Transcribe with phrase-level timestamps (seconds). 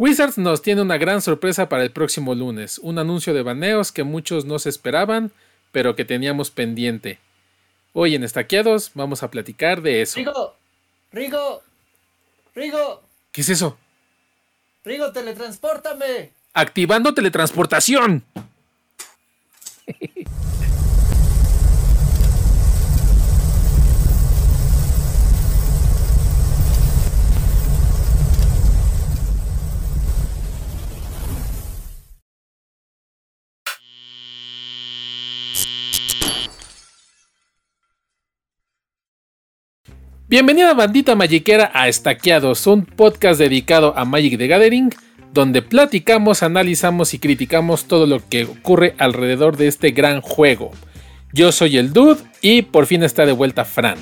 [0.00, 4.02] Wizards nos tiene una gran sorpresa para el próximo lunes, un anuncio de baneos que
[4.02, 5.30] muchos no se esperaban,
[5.72, 7.18] pero que teníamos pendiente.
[7.92, 10.16] Hoy en Estaqueados vamos a platicar de eso.
[10.16, 10.56] Rigo,
[11.12, 11.62] Rigo,
[12.54, 13.02] Rigo.
[13.30, 13.76] ¿Qué es eso?
[14.84, 16.30] Rigo, teletranspórtame.
[16.54, 18.24] Activando teletransportación.
[40.30, 44.90] Bienvenida bandita magiquera a Estaqueados, un podcast dedicado a Magic the Gathering,
[45.32, 50.70] donde platicamos, analizamos y criticamos todo lo que ocurre alrededor de este gran juego.
[51.32, 53.98] Yo soy el Dude y por fin está de vuelta Fran.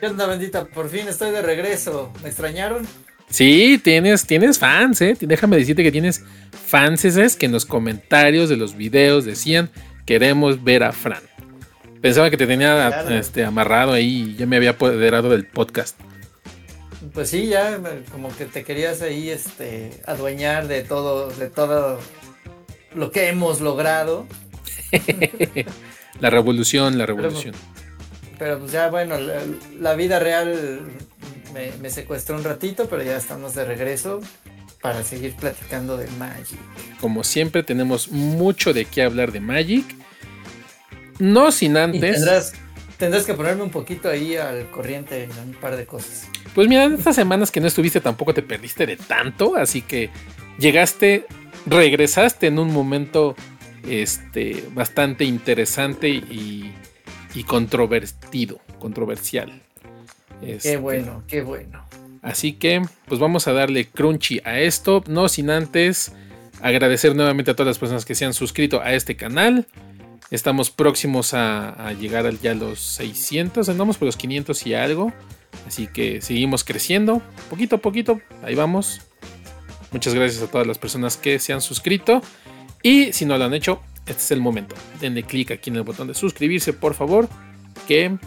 [0.00, 0.64] ¿Qué onda bandita?
[0.64, 2.12] Por fin estoy de regreso.
[2.20, 2.84] ¿Me extrañaron?
[3.30, 5.16] Sí, tienes, tienes fans, ¿eh?
[5.20, 7.36] Déjame decirte que tienes fans, ¿es?
[7.36, 9.70] que en los comentarios de los videos decían
[10.06, 11.22] queremos ver a Fran.
[12.04, 15.98] Pensaba que te tenía este, amarrado ahí y ya me había apoderado del podcast.
[17.14, 17.80] Pues sí, ya
[18.12, 21.98] como que te querías ahí este, adueñar de todo, de todo
[22.94, 24.26] lo que hemos logrado.
[26.20, 27.54] la revolución, la revolución.
[28.38, 29.16] Pero, pues ya bueno,
[29.80, 30.82] la, vida real
[31.54, 34.20] me, me, secuestró un ratito, pero ya estamos de regreso
[34.82, 36.60] para seguir platicando de Magic.
[37.00, 39.86] Como siempre tenemos mucho de qué hablar de Magic
[41.18, 42.24] no sin antes.
[42.96, 46.28] Tendrás, que ponerme un poquito ahí al corriente en un par de cosas.
[46.54, 50.10] Pues mira, en estas semanas que no estuviste tampoco te perdiste de tanto, así que
[50.58, 51.26] llegaste,
[51.66, 53.34] regresaste en un momento
[53.88, 56.72] este, bastante interesante y,
[57.46, 59.60] controvertido, controversial.
[60.40, 61.84] qué este, bueno, qué bueno.
[62.22, 66.12] Así que, pues vamos a darle crunchy a esto, no sin antes
[66.62, 69.66] agradecer nuevamente a todas las personas que se han suscrito a este canal.
[70.34, 75.12] Estamos próximos a, llegar ya a los 600, andamos por los 500 y algo.
[75.64, 79.00] Así que seguimos creciendo, poquito a poquito, ahí vamos.
[79.92, 82.20] Muchas gracias a todas las personas que se han suscrito.
[82.82, 84.74] Y si no lo han hecho, este es el momento.
[85.00, 87.28] Denle clic aquí en el botón de suscribirse, por favor.
[87.86, 88.18] Que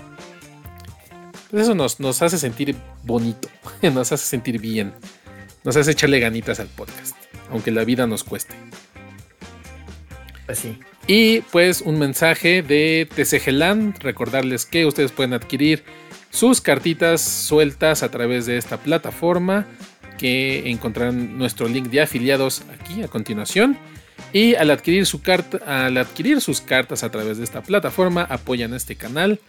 [1.51, 3.49] pues eso nos, nos hace sentir bonito,
[3.81, 4.93] nos hace sentir bien,
[5.65, 7.17] nos hace echarle ganitas al podcast,
[7.51, 8.55] aunque la vida nos cueste.
[10.47, 10.63] Pues.
[11.07, 15.83] Y pues un mensaje de TCG recordarles que ustedes pueden adquirir
[16.29, 19.67] sus cartitas sueltas a través de esta plataforma,
[20.17, 23.77] que encontrarán nuestro link de afiliados aquí a continuación.
[24.33, 25.21] Y al adquirir, su
[25.65, 29.39] al adquirir sus cartas a través de esta plataforma, apoyan este canal,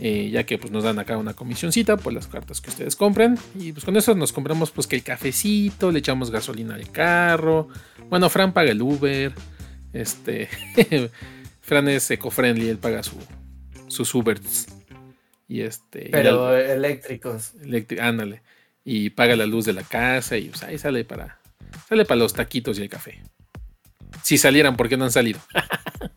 [0.00, 3.38] eh, ya que pues, nos dan acá una comisioncita por las cartas que ustedes compren.
[3.58, 7.68] Y pues con eso nos compramos pues que el cafecito, le echamos gasolina al carro.
[8.08, 9.32] Bueno, Fran paga el Uber.
[9.92, 10.48] Este.
[11.60, 13.16] Fran es eco-friendly, él paga su,
[13.88, 14.66] sus Ubers.
[15.48, 16.08] Y este.
[16.10, 17.52] Pero eléctricos.
[18.00, 18.42] ándale.
[18.84, 21.38] Y paga la luz de la casa y ahí sale para.
[21.88, 23.22] Sale para los taquitos y el café.
[24.22, 25.40] Si salieran, ¿por qué no han salido?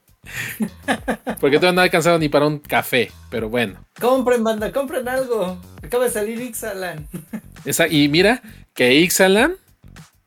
[1.39, 3.85] Porque todavía no ha alcanzado ni para un café, pero bueno.
[3.99, 5.61] Compren, banda, compren algo.
[5.83, 7.07] Acaba de salir Ixalan.
[7.89, 8.41] y mira
[8.73, 9.55] que Ixalan,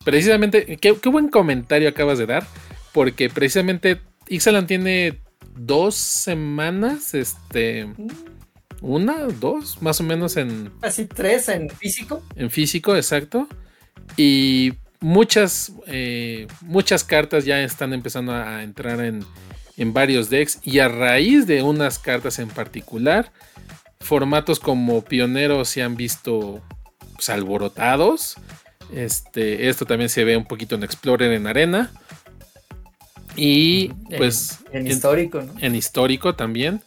[0.05, 2.47] precisamente, qué, buen comentario acabas de dar
[2.93, 5.21] porque precisamente Ixalan tiene
[5.57, 7.89] dos semanas, este,
[8.81, 10.73] una, dos, más o menos en...
[10.83, 12.23] Así tres en físico.
[12.37, 13.49] En físico, exacto.
[14.17, 19.25] Y muchas, eh, muchas cartas ya están empezando a entrar en,
[19.77, 23.33] en varios decks y a raíz de unas cartas en particular,
[24.01, 26.63] formatos como pioneros se han visto
[27.15, 28.37] pues, alborotados.
[28.93, 31.93] Este, esto también se ve un poquito en Explorer en Arena.
[33.39, 34.59] Y pues...
[34.73, 35.55] En, histórico, ¿no?
[35.61, 36.83] En histórico también.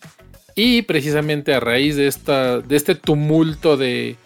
[0.55, 4.17] Y precisamente a raíz de, esta, de este tumulto de,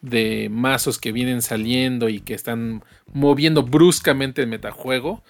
[0.00, 5.22] de mazos que vienen saliendo y que están moviendo bruscamente el metajuego,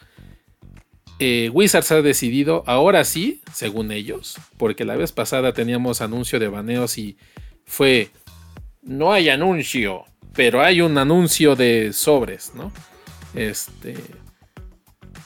[1.21, 6.49] eh, Wizards ha decidido, ahora sí, según ellos, porque la vez pasada teníamos anuncio de
[6.49, 7.17] baneos y
[7.65, 8.11] fue,
[8.83, 10.05] no hay anuncio,
[10.35, 12.73] pero hay un anuncio de sobres, ¿no?
[13.35, 13.95] Este,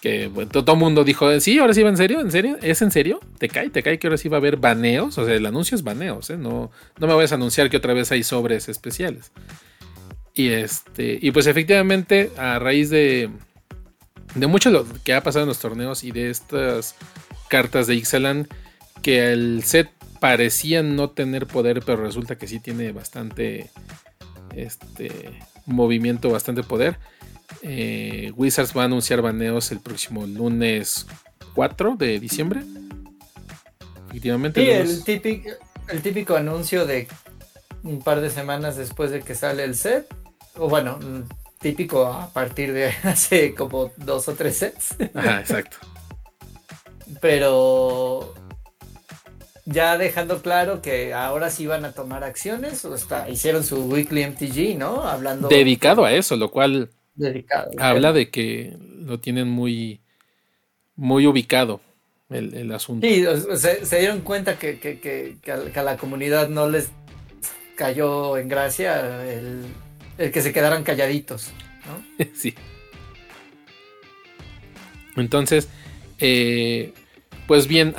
[0.00, 2.90] que todo el mundo dijo, sí, ahora sí va en serio, en serio, ¿es en
[2.90, 3.20] serio?
[3.38, 3.70] ¿Te cae?
[3.70, 5.18] ¿Te cae que ahora sí va a haber baneos?
[5.18, 6.36] O sea, el anuncio es baneos, ¿eh?
[6.36, 9.32] No, no me vayas a anunciar que otra vez hay sobres especiales.
[10.34, 13.28] Y este, y pues efectivamente, a raíz de,
[14.34, 16.94] de mucho lo que ha pasado en los torneos y de estas
[17.48, 18.48] cartas de Ixalan,
[19.02, 19.90] que el set
[20.20, 23.70] parecía no tener poder, pero resulta que sí tiene bastante,
[24.54, 25.10] este,
[25.66, 26.98] movimiento, bastante poder.
[27.62, 31.06] Eh, Wizards va a anunciar baneos el próximo lunes
[31.54, 32.62] 4 de diciembre.
[34.08, 34.60] Efectivamente.
[34.60, 35.50] Sí, el típico,
[35.88, 37.08] el típico anuncio de
[37.82, 40.06] un par de semanas después de que sale el set.
[40.56, 40.98] O bueno,
[41.60, 44.96] típico a partir de hace como dos o tres sets.
[45.14, 45.76] Ajá, exacto.
[47.20, 48.34] Pero
[49.64, 54.26] ya dejando claro que ahora sí van a tomar acciones, o está, hicieron su weekly
[54.26, 55.02] MTG, ¿no?
[55.02, 55.48] Hablando.
[55.48, 56.90] Dedicado a eso, lo cual.
[57.78, 60.00] Habla de que lo tienen muy,
[60.96, 61.80] muy ubicado
[62.30, 63.06] el, asunto.
[63.06, 63.24] Sí,
[63.56, 66.90] se, dieron cuenta que, que, a, la comunidad no les
[67.76, 69.62] cayó en gracia el,
[70.18, 71.52] el que se quedaran calladitos,
[71.86, 72.26] ¿no?
[72.34, 72.54] sí.
[75.16, 75.68] Entonces,
[76.18, 76.92] eh,
[77.46, 77.94] pues bien,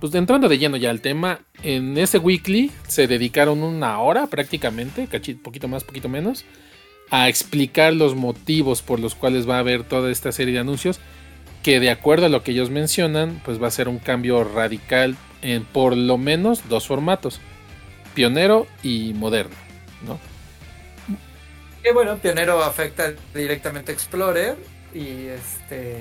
[0.00, 5.08] pues entrando de lleno ya al tema, en ese weekly se dedicaron una hora prácticamente,
[5.42, 6.44] poquito más, poquito menos,
[7.12, 10.98] a explicar los motivos por los cuales va a haber toda esta serie de anuncios,
[11.62, 15.14] que de acuerdo a lo que ellos mencionan, pues va a ser un cambio radical
[15.42, 17.38] en por lo menos dos formatos,
[18.14, 19.54] pionero y moderno,
[20.06, 20.18] ¿no?
[21.82, 24.56] Que bueno, pionero afecta directamente a Explorer
[24.94, 25.98] y este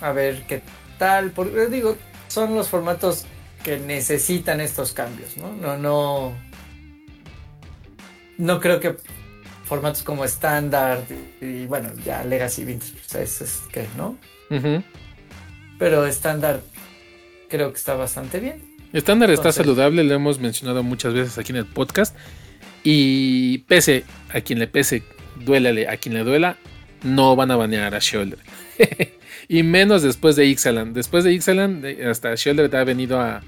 [0.00, 0.62] a ver qué
[0.96, 1.96] tal, porque digo,
[2.28, 3.26] son los formatos
[3.64, 5.52] que necesitan estos cambios, ¿no?
[5.54, 6.34] No, no.
[8.38, 8.96] No creo que
[9.70, 11.04] formatos como estándar
[11.40, 14.18] y, bueno, ya Legacy Vintage, pues es, que, ¿no?
[15.78, 16.60] Pero estándar
[17.48, 18.60] creo que está bastante bien.
[18.92, 22.16] Estándar está saludable, lo hemos mencionado muchas veces aquí en el podcast.
[22.82, 24.02] Y pese
[24.34, 25.04] a quien le pese,
[25.36, 26.56] duélale a quien le duela,
[27.04, 28.40] no van a banear a Shoulder.
[29.48, 30.92] Y menos después de Ixalan.
[30.92, 33.40] Después de Ixalan, hasta Shoulder ha venido a,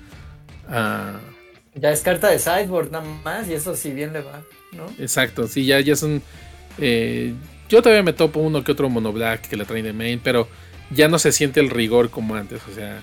[1.76, 4.42] Ya es carta de sideboard nada más, y eso sí bien le va,
[4.98, 6.22] Exacto, sí, ya, ya son.
[6.78, 7.34] Eh,
[7.68, 10.48] yo todavía me topo uno que otro mono black que le traen de main, pero
[10.90, 13.02] ya no se siente el rigor como antes, o sea.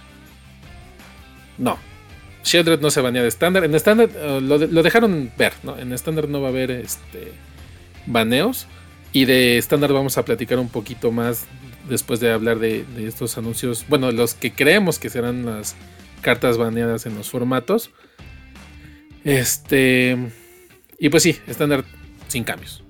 [1.57, 1.77] No.
[2.43, 3.63] Shieldred no se banea de estándar.
[3.63, 5.77] En estándar eh, lo, lo, dejaron ver, ¿no?
[5.77, 7.33] En estándar no va a haber este
[8.05, 8.67] baneos.
[9.11, 11.47] Y de estándar vamos a platicar un poquito más
[11.89, 15.75] después de hablar de, estos anuncios, bueno, los que creemos que serán las
[16.21, 17.91] cartas baneadas en los formatos.
[19.23, 20.17] Este.
[20.99, 21.83] Y pues sí, estándar
[22.27, 22.83] sin cambios.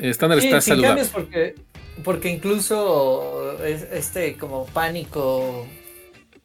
[0.00, 1.02] Estándar está sin saludable.
[1.02, 1.54] Cambios porque,
[2.02, 5.66] porque incluso este como pánico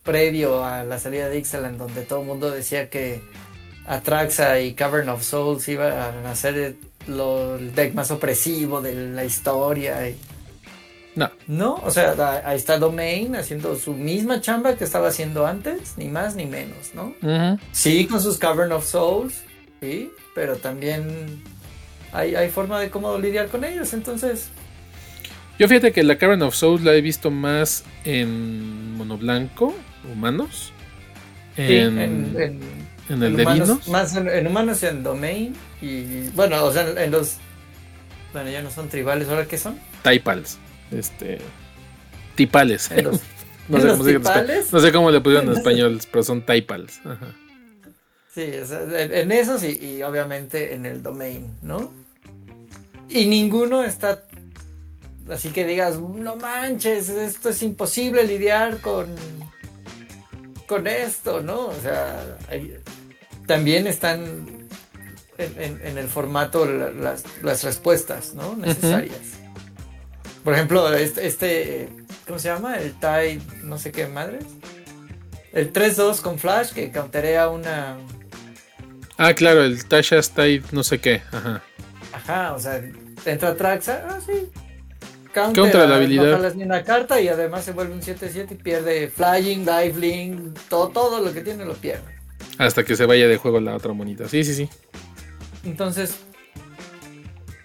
[0.04, 3.22] previo a la salida de Ixalan, donde todo el mundo decía que
[3.88, 6.76] Atraxa y Cavern of Souls iban a ser
[7.08, 10.08] el deck más opresivo de la historia.
[10.10, 10.18] Y,
[11.16, 11.32] no.
[11.48, 16.08] No, o sea, ahí está Domain haciendo su misma chamba que estaba haciendo antes, ni
[16.08, 17.16] más ni menos, ¿no?
[17.72, 19.42] Sí, con sus Cavern of Souls,
[19.82, 21.42] sí, pero también
[22.12, 24.50] hay, hay forma de cómo lidiar con ellos, entonces.
[25.58, 29.74] Yo fíjate que la Cavern of Souls la he visto más en mono blanco,
[30.12, 30.74] humanos.
[31.58, 32.60] En, en,
[33.08, 33.88] en, el de vinos.
[33.88, 35.56] Más en, humanos y en Domain.
[35.82, 37.38] Y bueno, o sea, en, los.
[38.34, 39.80] Bueno, ya no son tribales, ¿ahora qué son?
[40.04, 40.60] Taipals
[40.92, 41.40] este
[42.36, 42.90] tipales.
[43.70, 47.02] no, sé cómo le pusieron en español, pero son taipals.
[48.36, 51.90] Sí, en esos y, obviamente en el domain, ¿no?
[53.08, 54.24] Y ninguno está
[55.30, 59.08] así que digas, no manches, esto es imposible lidiar con
[60.68, 61.68] con esto, ¿no?
[61.68, 62.38] O sea,
[63.48, 64.68] también están
[65.38, 68.56] en, el formato las, las respuestas, ¿no?
[68.56, 69.20] Necesarias.
[70.44, 71.90] Por ejemplo, este, este,
[72.28, 72.78] ¿cómo se llama?
[72.78, 74.44] El Tide, no sé qué madres.
[75.54, 77.98] El 3-2 con Flash que counterea una.
[79.18, 81.22] Ah, claro, el Tasha's Tide, no sé qué.
[81.32, 81.62] Ajá.
[82.14, 82.82] Ajá, o sea,
[83.26, 84.50] entra Traxa, ah, sí.
[85.34, 86.40] Counter, la habilidad.
[86.40, 90.88] No ni una carta y además se vuelve un 7-7 y pierde Flying, Lifelink, todo,
[90.90, 92.16] todo lo que tiene lo pierde.
[92.58, 94.30] Hasta que se vaya de juego la otra monita.
[94.30, 94.70] Sí, sí, sí.
[95.66, 96.20] Entonces,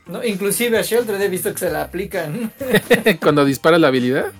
[0.06, 2.52] no, inclusive a Sheldred he visto que se la aplican.
[3.20, 4.32] Cuando dispara la habilidad.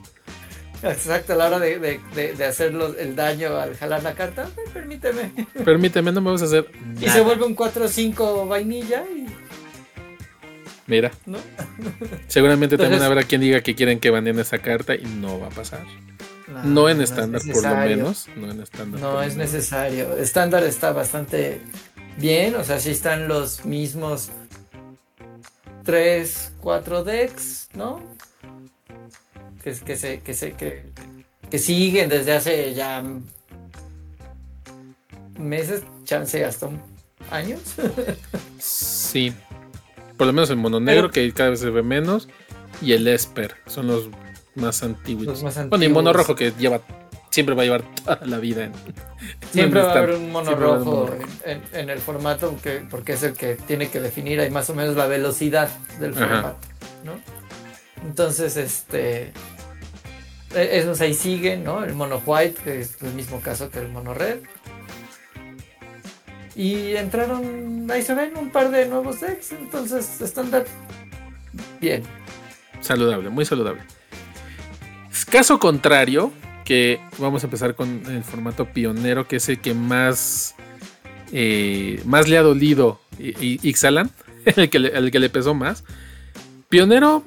[0.83, 4.49] Exacto, a la hora de, de, hacer el daño al jalar la carta.
[4.73, 5.33] permíteme.
[5.65, 6.71] Permíteme, no me vas a hacer.
[7.01, 9.27] Y se vuelve un 4-5 vainilla y.
[10.87, 11.13] Mira.
[11.27, 11.39] ¿No?
[12.29, 15.51] Seguramente también habrá quien diga que quieren que baneen esa carta y no va a
[15.51, 15.85] pasar.
[16.65, 18.29] No, en estándar, por lo menos.
[18.37, 19.01] No en estándar.
[19.01, 20.17] No es necesario.
[20.17, 21.61] Estándar está bastante
[22.17, 22.57] bien.
[22.57, 24.31] O sea, sí están los mismos
[25.85, 28.10] 3, 4 decks, ¿no?
[29.63, 30.85] Que, que, se, que, se, que,
[31.51, 33.03] que siguen desde hace ya
[35.39, 36.69] meses, chance hasta
[37.31, 37.61] años.
[38.59, 39.33] sí.
[40.17, 42.29] por lo menos el mono negro, que cada vez se ve menos,
[42.83, 44.09] y el Esper, son los
[44.55, 45.27] más antiguos.
[45.27, 45.93] Los más Bueno, y antiguos.
[45.93, 46.81] mono rojo que lleva,
[47.31, 48.73] siempre va a llevar toda la vida en.
[49.53, 51.29] Siempre va a haber un mono siempre va a haber un rojo mono rojo.
[51.73, 54.97] en, el formato que, porque es el que tiene que definir ahí más o menos
[54.97, 56.27] la velocidad del Ajá.
[56.27, 56.59] formato,
[57.05, 57.40] ¿no?
[58.05, 59.33] Entonces, este...
[60.55, 61.85] e- Esos ahí siguen, ¿no?
[61.85, 64.39] El mono white, que es el mismo caso que el mono red.
[66.57, 70.65] Y entraron, ahí se ven un par de nuevos decks, entonces están de-
[71.81, 72.03] bien.
[72.81, 73.83] Saludable, muy saludable.
[75.31, 76.33] Caso contrario,
[76.65, 80.55] que vamos a empezar con el formato pionero, que es el que más,
[81.33, 84.11] eh, más le ha dolido Ixalan,
[84.45, 85.85] el que, el que le pesó más.
[86.69, 87.23] Pionero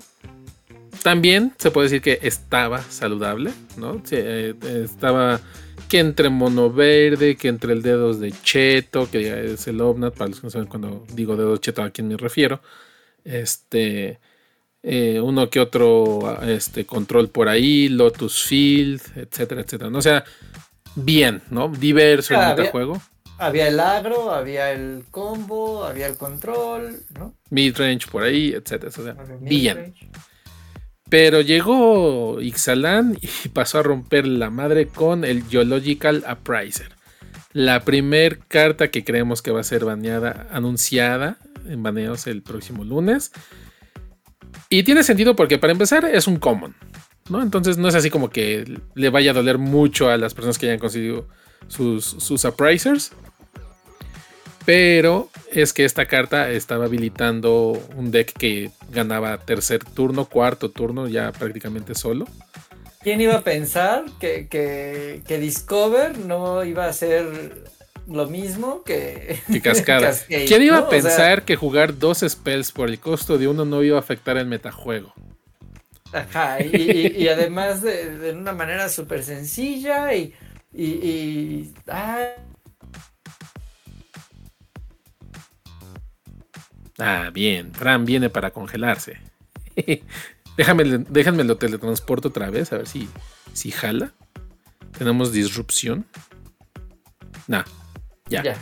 [1.03, 4.01] también se puede decir que estaba saludable, ¿no?
[4.05, 5.41] Sí, eh, estaba
[5.89, 10.29] que entre mono verde, que entre el dedos de cheto, que es el Omnat, para
[10.29, 12.62] los que no saben cuando digo dedos cheto a quién me refiero.
[13.24, 14.19] Este
[14.83, 19.89] eh, uno que otro este, control por ahí, Lotus Field, etcétera, etcétera.
[19.89, 20.00] ¿no?
[20.00, 20.24] O sea,
[20.95, 21.69] bien, ¿no?
[21.69, 23.01] Diverso el Ah, metajuego.
[23.38, 27.33] Había el agro, había el combo, había el control, ¿no?
[27.50, 28.89] Midrange por ahí, etcétera.
[28.89, 29.77] o sea, bien.
[29.77, 30.10] midrange.
[31.13, 36.89] Pero llegó Ixalan y pasó a romper la madre con el Geological Appraiser.
[37.51, 42.84] La primer carta que creemos que va a ser baneada, anunciada en baneos el próximo
[42.84, 43.32] lunes.
[44.72, 46.74] Y tiene sentido porque para empezar es un common.
[47.29, 47.43] ¿no?
[47.43, 50.65] Entonces no es así como que le vaya a doler mucho a las personas que
[50.65, 51.27] hayan conseguido
[51.67, 53.12] sus, sus appraisers.
[54.65, 61.08] Pero es que esta carta estaba habilitando un deck que ganaba tercer turno, cuarto turno,
[61.08, 62.25] ya prácticamente solo.
[63.01, 67.72] ¿Quién iba a pensar que, que, que Discover no iba a ser
[68.08, 70.25] lo mismo que, Que cascada.
[70.29, 70.86] Cascade, ¿Quién iba ¿no?
[70.86, 73.96] a O sea, pensar que jugar dos spells por el costo de uno no iba
[73.98, 75.13] a afectar el metajuego?
[76.12, 76.67] Ajá, y,
[77.17, 80.34] y- y además de, de una manera súper sencilla y,
[80.72, 82.27] y, y- ah,
[87.05, 87.74] Ah, bien.
[87.74, 89.17] Fran viene para congelarse.
[90.57, 93.10] Déjame, déjame lo teletransporto otra vez, a ver si,
[93.53, 94.13] si jala.
[94.98, 96.05] Tenemos disrupción.
[97.48, 97.63] Nah,
[98.29, 98.43] ya.
[98.43, 98.55] ya.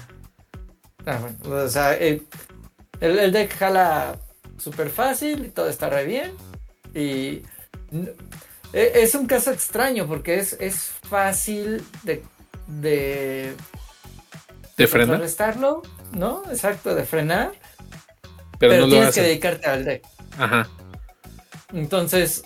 [1.06, 2.26] Ah, bueno, o sea, el,
[3.02, 4.18] el- el deck jala
[4.58, 6.32] súper fácil y todo está re bien.
[6.96, 7.44] Y
[8.72, 12.24] e- es un caso extraño porque es, es fácil de,
[12.68, 13.54] de
[14.76, 15.08] ¿Te frena?
[15.08, 15.82] contrarrestarlo,
[16.14, 16.44] ¿no?
[16.50, 17.52] Exacto, de frenar.
[18.62, 20.04] Pero, Pero, no lo tienes que dedicarte al deck.
[20.38, 20.70] Ajá.
[21.74, 22.44] Entonces,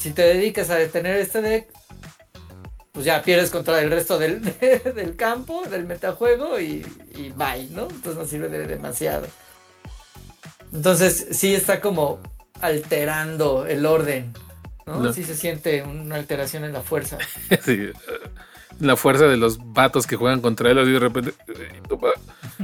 [0.00, 1.68] si te dedicas a detener este deck,
[2.92, 4.42] pues ya pierdes contra el resto del,
[4.94, 7.82] del campo, del metajuego y, y bye, ¿no?
[7.82, 9.26] Entonces no sirve de demasiado.
[10.72, 12.18] Entonces, sí está como
[12.62, 14.32] alterando el orden,
[14.86, 15.00] ¿no?
[15.00, 15.12] No.
[15.12, 17.18] Sí se siente una alteración en la fuerza.
[17.62, 17.90] Sí,
[18.80, 21.34] La fuerza de los vatos que juegan contra él, así de repente.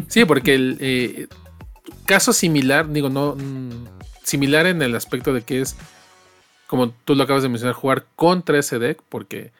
[0.09, 1.28] Sí, porque el eh,
[2.07, 3.35] caso similar, digo, no.
[3.37, 3.87] mm,
[4.25, 5.76] similar en el aspecto de que es,
[6.66, 9.52] como tú lo acabas de mencionar, jugar contra ese deck, porque.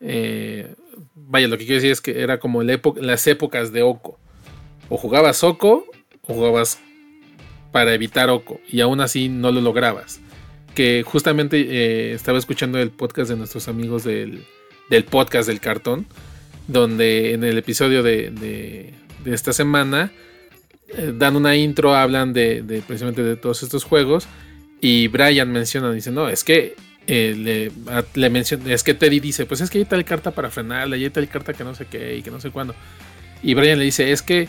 [0.00, 0.74] eh,
[1.14, 4.18] vaya, lo que quiero decir es que era como la las épocas de Oko.
[4.88, 5.86] O jugabas Oko,
[6.22, 6.78] o jugabas
[7.72, 10.20] para evitar Oko, y aún así no lo lograbas.
[10.74, 14.44] Que justamente eh, estaba escuchando el podcast de nuestros amigos del,
[14.90, 16.06] del podcast del cartón,
[16.68, 20.12] donde en el episodio de, de- de esta semana
[20.88, 24.26] eh, dan una intro, hablan de, precisamente de todos estos juegos
[24.80, 26.76] y Brian menciona, dice, no, es que
[27.06, 27.70] eh,
[28.14, 31.10] le, menciona, es que Teddy dice, pues es que hay tal carta para frenarla hay
[31.10, 32.74] tal carta que no sé qué y que no sé cuándo.
[33.42, 34.48] Y Brian le dice, es que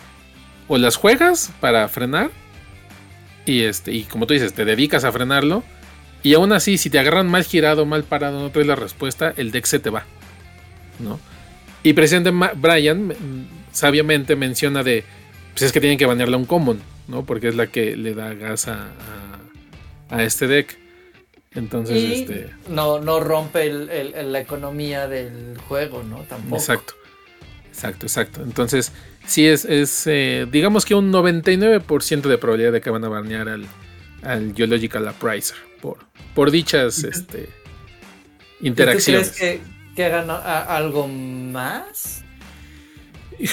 [0.68, 2.30] o las juegas para frenar
[3.46, 5.64] y este y como tú dices, te dedicas a frenarlo
[6.24, 9.52] y aún así, si te agarran mal girado, mal parado, no traes la respuesta, el
[9.52, 10.06] deck se te va.
[11.00, 11.20] ¿No?
[11.84, 15.06] Y presidente Brian mm, sabiamente menciona de.
[15.58, 17.26] Pues es que tienen que banearle a un common, ¿no?
[17.26, 18.84] Porque es la que le da gas a,
[20.10, 20.78] a- a este deck.
[21.56, 22.50] Entonces, y este.
[22.70, 26.18] no, no rompe el- la economía del juego, ¿no?
[26.30, 26.58] Tampoco.
[26.58, 26.94] Exacto.
[27.70, 28.42] Exacto, exacto.
[28.44, 28.92] Entonces,
[29.26, 33.50] sí es, es eh, digamos que un 99% de probabilidad de que van a banear
[33.50, 33.66] al,
[34.24, 35.98] al Geological Appraiser por,
[36.36, 37.50] por dichas este,
[38.62, 39.32] ¿Y interacciones.
[39.32, 42.24] ¿Tú crees que, que hagan a- algo más?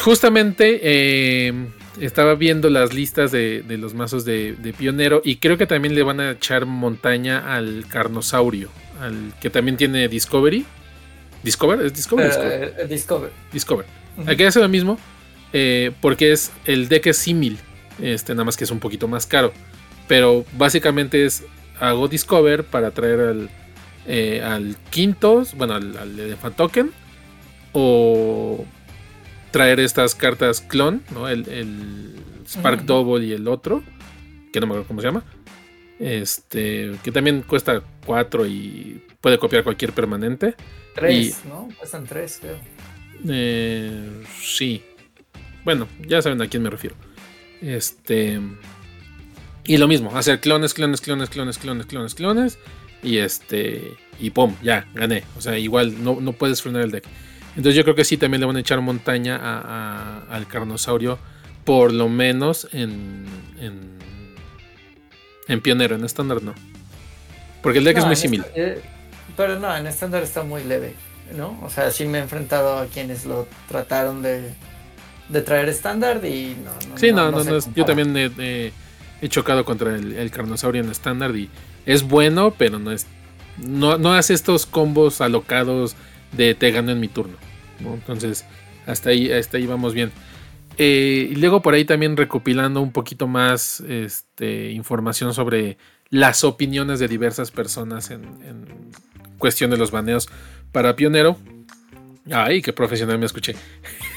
[0.03, 1.53] Justamente eh,
[2.01, 5.95] estaba viendo las listas de, de los mazos de, de pionero y creo que también
[5.95, 8.69] le van a echar montaña al carnosaurio,
[9.01, 10.65] al que también tiene Discovery.
[11.43, 11.81] ¿Discover?
[11.83, 12.27] ¿Es Discover?
[12.27, 12.53] Discover.
[12.53, 13.31] Eh, eh, Discover.
[13.53, 13.87] Discover.
[14.17, 14.31] Ujú.
[14.31, 14.99] Aquí hace lo mismo
[15.53, 17.59] eh, porque es el deck es símil,
[18.01, 19.53] este, nada más que es un poquito más caro.
[20.09, 21.45] Pero básicamente es
[21.81, 23.51] hago Discover para traer al,
[24.07, 26.91] eh, al Quintos, bueno, al, al Elephant Token.
[27.73, 28.65] O
[29.55, 31.29] traer estas cartas clon, ¿no?
[31.29, 33.85] El, el Spark Double y el otro,
[34.53, 35.23] que no me acuerdo cómo se llama.
[36.01, 40.57] Este, que también cuesta 4 y puede copiar cualquier permanente.
[40.97, 41.69] 3, ¿no?
[41.79, 42.57] Cuestan 3, creo.
[43.29, 44.83] Eh, sí.
[45.65, 46.97] Bueno, ya saben a quién me refiero.
[47.63, 48.41] Este.
[49.63, 52.59] Y lo mismo, hacer clones, clones, clones, clones, clones, clones, clones.
[53.05, 53.97] Y este.
[54.19, 55.23] Y pum, ya, gané.
[55.39, 57.05] O sea, igual no, no puedes frenar el deck.
[57.57, 59.37] Entonces yo creo que sí, también le van a echar montaña
[60.29, 61.19] al carnosaurio.
[61.65, 63.25] Por lo menos en.
[63.61, 63.95] en.
[65.47, 66.55] En pionero, en estándar no.
[67.63, 68.49] Porque el deck es muy similar.
[68.55, 68.81] Eh,
[69.37, 70.95] pero no, en estándar está muy leve.
[71.37, 71.59] ¿no?
[71.63, 74.53] O sea, sí me he enfrentado a quienes lo trataron de,
[75.29, 76.73] de traer estándar y no.
[76.89, 78.73] no sí, no, no, no, yo también he,
[79.21, 81.49] he, chocado contra el, el Carnosaurio en estándar y
[81.87, 83.07] es bueno, pero no es.
[83.57, 85.97] No, no hace estos combos alocados
[86.33, 87.37] de te gano en mi turno.
[87.81, 88.45] Entonces,
[88.87, 90.13] hasta ahí, hasta ahí vamos bien.
[90.77, 95.79] Eh, y luego por ahí también recopilando un poquito más este, información sobre
[96.11, 98.67] las opiniones de diversas personas en, en
[99.39, 100.29] cuestión de los baneos
[100.73, 101.39] para Pionero.
[102.31, 103.55] Ay, qué profesional me escuché.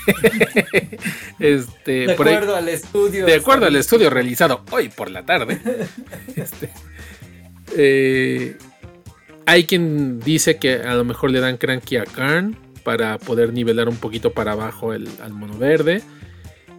[1.39, 3.25] este, de acuerdo al estudio.
[3.25, 5.59] De acuerdo al estudio realizado hoy por la tarde.
[6.35, 6.69] este,
[7.75, 8.57] eh,
[9.45, 13.89] hay quien dice que a lo mejor le dan cranky a Karn para poder nivelar
[13.89, 16.01] un poquito para abajo el, al mono verde.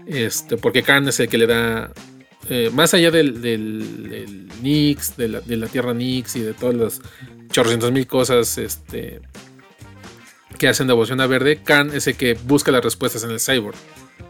[0.07, 1.93] Este, porque Karn es el que le da.
[2.49, 6.75] Eh, más allá del, del, Nix, de la, de la, tierra Nix y de todas
[6.75, 7.03] las
[7.51, 9.21] chorrocientos mil cosas este,
[10.59, 13.77] que hacen devoción a verde, Khan es el que busca las respuestas en el cyborg.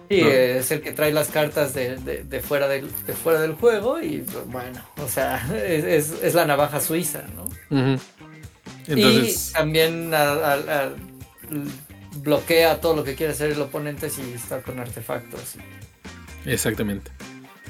[0.08, 2.88] Sí, es el que trae las cartas de, fuera, del,
[3.22, 8.00] fuera del juego y bueno, o sea, es, la navaja suiza, ¿no?
[8.88, 10.12] y también
[12.22, 15.56] bloquea todo lo que quiere hacer el oponente si está con artefactos.
[16.46, 17.10] Exactamente.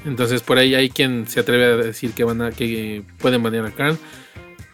[0.05, 3.65] Entonces por ahí hay quien se atreve a decir que van a que pueden banear
[3.65, 3.97] a Khan.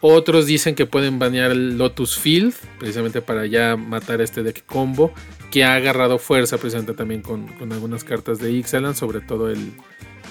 [0.00, 5.12] Otros dicen que pueden banear el Lotus Field, precisamente para ya matar este deck combo,
[5.50, 9.72] que ha agarrado fuerza precisamente también con, algunas cartas de Ixalan, sobre todo el,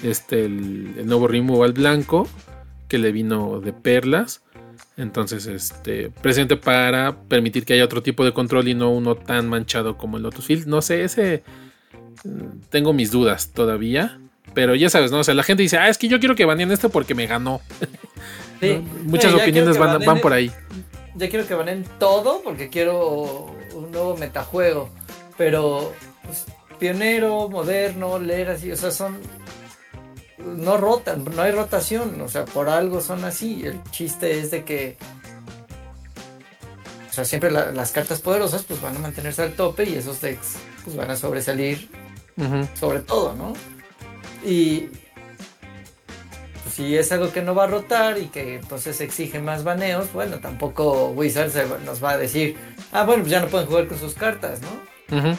[0.03, 2.27] este, el, nuevo removal blanco,
[2.87, 4.43] que le vino de perlas.
[4.97, 9.49] Entonces, este, presente para permitir que haya otro tipo de control y no uno tan
[9.49, 10.67] manchado como el Lotus Field.
[10.67, 11.43] No sé, ese
[12.23, 14.19] mm, tengo mis dudas todavía.
[14.53, 15.19] Pero ya sabes, ¿no?
[15.19, 17.27] O sea, la gente dice, ah, es que yo quiero que baneen esto porque me
[17.27, 17.61] ganó.
[19.03, 20.51] Muchas opiniones van, van, por ahí.
[21.15, 24.89] Ya quiero que banen todo porque quiero un nuevo metajuego.
[25.37, 26.45] Pero pues,
[26.79, 29.17] pionero, moderno, leer así, o sea, son.
[30.37, 33.63] No rotan, no hay rotación, o sea, por algo son así.
[33.65, 34.97] El chiste es de que.
[37.09, 40.57] O sea, siempre las cartas poderosas pues van a mantenerse al tope y esos decks
[40.83, 41.89] pues van a sobresalir
[42.77, 43.53] sobre todo, ¿no?
[44.45, 44.89] Y,
[46.71, 50.39] si es algo que no va a rotar y que entonces exige más baneos, bueno,
[50.39, 52.57] tampoco Wizards nos va a decir,
[52.91, 55.37] ah, bueno, pues ya no pueden jugar con sus cartas, ¿no?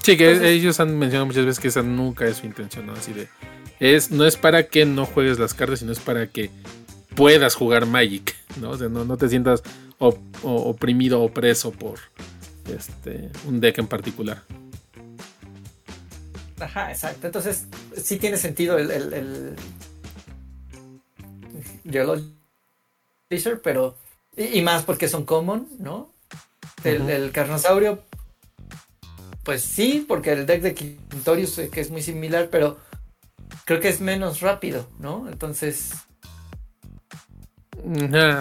[0.00, 2.92] Sí, que ellos han mencionado muchas veces que esa nunca es su intención, ¿no?
[2.92, 3.28] Así de,
[3.80, 6.50] es, no es para que no juegues las cartas, sino es para que
[7.16, 8.70] puedas jugar Magic, ¿no?
[8.70, 9.62] O sea, no, te sientas
[9.98, 11.98] oprimido o preso por
[12.72, 14.42] este, un deck en particular.
[16.60, 17.26] Ajá, exacto.
[17.26, 17.66] Entonces,
[17.96, 19.56] sí tiene sentido el, el
[21.84, 22.20] Yellow
[23.62, 23.96] pero.
[24.36, 26.10] Y, más porque son common, ¿no?
[26.84, 28.02] El, carnosaurio,
[29.42, 32.78] pues sí, porque el deck de Quintorius, eh, que es muy similar, pero
[33.70, 35.28] creo que es menos rápido, ¿no?
[35.30, 35.92] Entonces.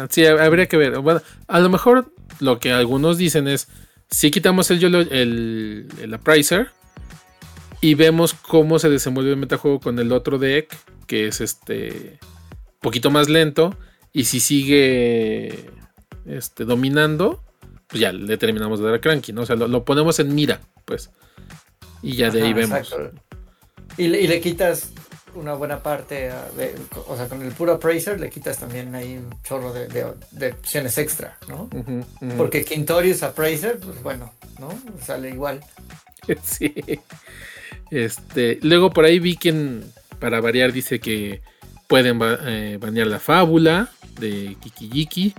[0.10, 0.98] sí, habría que ver.
[1.02, 3.68] Bueno, a lo mejor lo que algunos dicen es:
[4.10, 6.72] si quitamos el, el, el Appraiser
[7.80, 12.18] y vemos cómo se desenvuelve el metajuego con el otro deck, que es este
[12.82, 13.78] poquito más lento.
[14.12, 15.70] Y si sigue
[16.26, 17.44] este, dominando,
[17.86, 19.44] pues ya le terminamos de dar a Cranky, ¿no?
[19.44, 21.12] O sea, lo, ponemos en mira, pues.
[22.02, 22.96] Y ya de ahí vemos.
[23.96, 24.92] Y le, y le, quitas
[25.36, 26.76] una buena parte, de,
[27.08, 30.14] o sea, con el puro Appraiser le quitas también ahí un chorro de,
[30.52, 31.70] opciones extra, ¿no?
[32.38, 34.70] Porque Quintorius Appraiser, pues bueno, ¿no?
[35.06, 35.62] Sale igual.
[36.44, 36.74] sí.
[37.92, 41.42] Este, luego por ahí vi quien, para variar, dice que
[41.90, 43.90] Pueden eh, banear la fábula
[44.20, 45.34] de Kikijiki.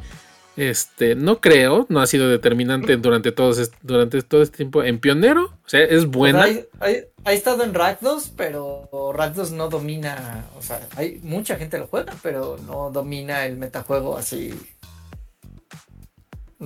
[0.57, 4.83] Este, no creo, no ha sido determinante durante todo, durante todo este tiempo.
[4.83, 6.49] En Pionero, o sea, es buena.
[6.81, 11.87] hay, ha estado en Rakdos, pero Rakdos no domina, o sea, hay mucha gente lo
[11.87, 14.59] juega, pero no domina el metajuego así.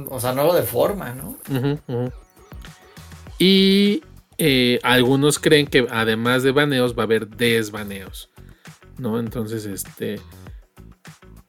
[0.09, 1.39] O sea, no lo deforma, ¿no?
[3.39, 4.03] Y
[4.39, 8.31] eh, algunos creen que además de baneos va a haber desbaneos,
[8.99, 9.19] ¿no?
[9.19, 10.21] Entonces, este...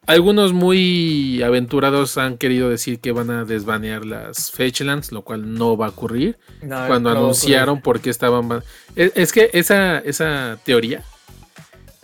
[0.07, 5.77] Algunos muy aventurados han querido decir que van a desbanear las Fetchlands, lo cual no
[5.77, 6.37] va a ocurrir.
[6.59, 8.63] Cuando anunciaron por qué estaban...
[8.95, 11.03] Es, que esa, esa teoría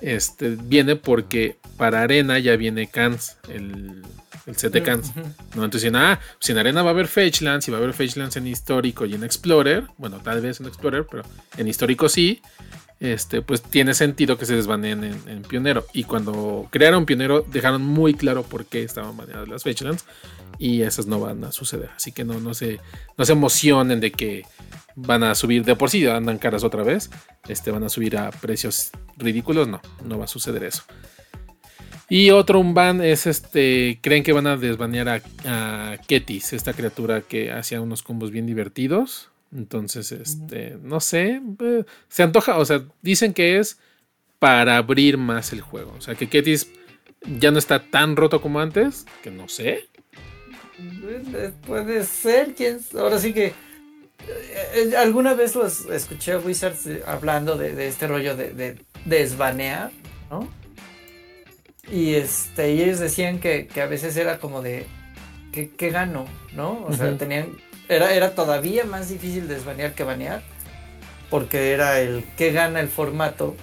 [0.01, 4.01] este, viene porque para Arena ya viene Kans, el,
[4.47, 5.15] el set de Kans.
[5.55, 5.63] ¿no?
[5.63, 8.35] Entonces dicen, ah, pues en Arena va a haber Fetchlands y va a haber Fetchlands
[8.35, 9.85] en Histórico y en Explorer.
[9.97, 11.23] Bueno, tal vez en Explorer, pero
[11.57, 12.41] en Histórico sí
[13.01, 15.87] este, pues tiene sentido que se desbaneen en, Pionero.
[15.91, 20.05] Y cuando crearon Pionero, dejaron muy claro por qué estaban baneadas las Fetchlands.
[20.59, 21.89] Y esas no van a suceder.
[21.95, 22.79] Así que no, no, se,
[23.17, 24.45] no se emocionen de que
[24.95, 27.09] van a subir de por sí, andan caras otra vez.
[27.47, 29.67] Este, van a subir a precios ridículos.
[29.67, 30.83] No, no va a suceder eso.
[32.07, 33.97] Y otro un ban es este.
[34.03, 35.21] Creen que van a desbanear a,
[35.93, 39.31] a Ketis, esta criatura que hacía unos combos bien divertidos.
[39.55, 43.77] Entonces, este, no sé, eh, se antoja, o sea, dicen que es
[44.39, 45.93] para abrir más el juego.
[45.97, 46.71] O sea, que Ketis
[47.39, 49.87] ya no está tan roto como antes, que no sé.
[50.79, 53.53] Eh, puede ser, quién, ahora sí que
[54.73, 59.91] eh, alguna vez los escuché a Wizards hablando de, este rollo de, de, desbanear,
[60.29, 60.47] ¿no?
[61.91, 64.85] Y este, y ellos decían que, a veces era como de
[65.51, 66.25] ¿qué, qué gano?
[66.55, 66.83] ¿No?
[66.85, 67.57] O sea, tenían
[67.95, 70.41] era, todavía más difícil desbanear que banear,
[71.29, 73.55] porque era el qué gana el formato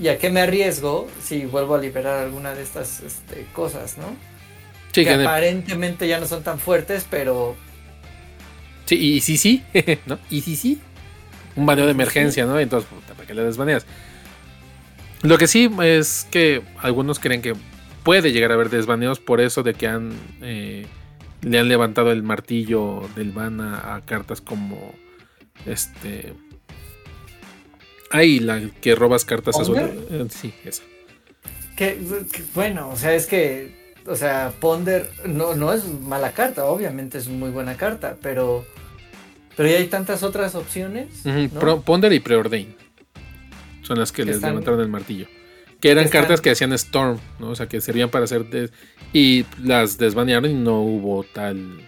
[0.00, 4.16] y a qué me arriesgo si vuelvo a liberar alguna de estas este, cosas, ¿no?
[4.92, 7.56] Sí, que, aparentemente ya no son tan fuertes, pero...
[8.86, 9.64] Sí, y sí, sí,
[10.06, 10.18] ¿no?
[10.30, 10.80] Y sí, sí.
[11.56, 12.58] Un baneo de emergencia, ¿no?
[12.58, 13.84] Entonces, ¿para qué le desbaneas?
[15.22, 17.54] Lo que sí es que algunos creen que
[18.04, 20.86] puede llegar a haber desbaneos por eso de que han eh,
[21.42, 24.94] le han levantado el martillo del ban a, cartas como
[25.66, 26.34] este.
[28.10, 29.90] Ahí, la que robas cartas azules.
[30.10, 30.82] Eh, sí, esa.
[31.76, 31.98] Que,
[32.54, 33.76] bueno, o sea, es que.
[34.06, 38.64] O sea, Ponder no, no es mala carta, obviamente es muy buena carta, pero.
[39.56, 41.24] Pero ya hay tantas otras opciones.
[41.84, 42.76] Ponder y Preordain
[43.82, 45.26] son las que, les levantaron el martillo.
[45.80, 47.50] Que eran cartas que hacían Storm, ¿no?
[47.50, 48.70] O sea, que servían para hacer.
[49.12, 51.80] y las desbanearon y no hubo tal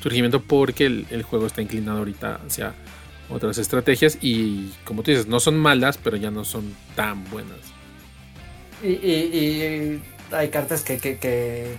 [0.00, 2.74] surgimiento porque el, juego está inclinado ahorita hacia
[3.30, 4.18] otras estrategias.
[4.20, 7.58] Y como tú dices, no son malas, pero ya no son tan buenas.
[8.82, 10.00] Y,
[10.32, 11.76] hay cartas que, que,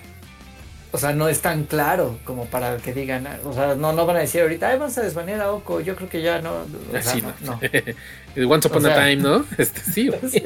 [0.92, 3.28] O sea, no es tan claro como para que digan.
[3.46, 5.82] O sea, no, no van a decir ahorita, Ay, vamos a desbanear a Oko.
[5.82, 6.52] Yo creo que ya no.
[6.54, 7.60] O sea, no.
[8.54, 9.46] Once upon a time, ¿no?
[9.58, 10.12] Este, sí.
[10.30, 10.42] sí.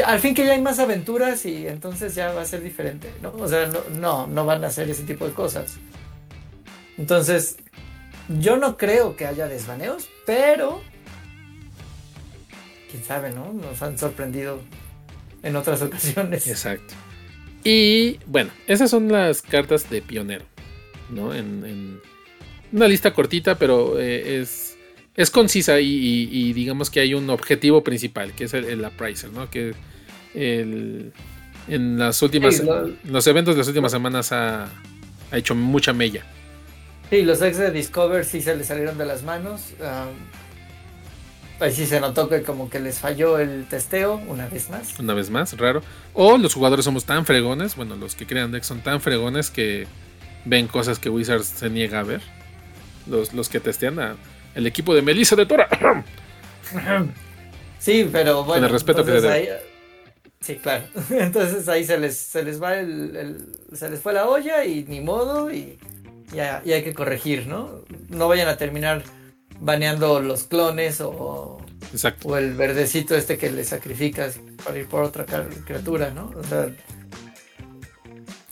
[0.00, 3.32] Al fin que ya hay más aventuras y entonces ya va a ser diferente, ¿no?
[3.32, 5.76] O sea, no, no, van a hacer ese tipo de cosas.
[6.96, 7.56] Entonces,
[8.28, 10.80] yo no creo que haya desvaneos, pero
[12.90, 13.52] quién sabe, ¿no?
[13.52, 14.60] Nos han sorprendido
[15.42, 16.46] en otras ocasiones.
[16.46, 16.94] Exacto.
[17.64, 20.44] Y bueno, esas son las cartas de pionero,
[21.10, 21.34] ¿no?
[21.34, 22.00] En,
[22.72, 24.71] una lista cortita, pero eh, es
[25.14, 28.80] es concisa y, digamos que hay un objetivo principal, que es el, el
[29.32, 29.50] ¿no?
[29.50, 29.74] Que
[30.34, 32.62] en las últimas,
[33.04, 34.68] los eventos de las últimas semanas ha,
[35.32, 36.24] hecho mucha mella.
[37.10, 39.74] Sí, los ex de Discover sí se les salieron de las manos.
[41.60, 44.98] ahí sí se notó que como que les falló el testeo una vez más.
[44.98, 45.82] Una vez más, raro.
[46.14, 49.86] O los jugadores somos tan fregones, bueno, los que crean decks son tan fregones que
[50.46, 52.22] ven cosas que Wizards se niega a ver.
[53.06, 54.16] Los, los que testean a
[54.54, 55.68] el equipo de Melissa de Tora.
[57.78, 58.54] Sí, pero bueno.
[58.54, 59.48] Con el respeto que ahí,
[60.40, 60.84] Sí, claro.
[61.10, 65.00] Entonces ahí se les, se les va el, se les fue la olla y ni
[65.00, 65.78] modo y,
[66.32, 67.84] ya, hay que corregir, ¿no?
[68.08, 69.02] No vayan a terminar
[69.60, 71.58] baneando los clones o,
[72.24, 75.24] o el verdecito este que le sacrificas para ir por otra
[75.64, 76.32] criatura, ¿no?
[76.36, 76.68] O sea,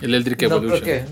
[0.00, 0.88] el Eldrick Evolution.
[0.88, 1.04] Eh,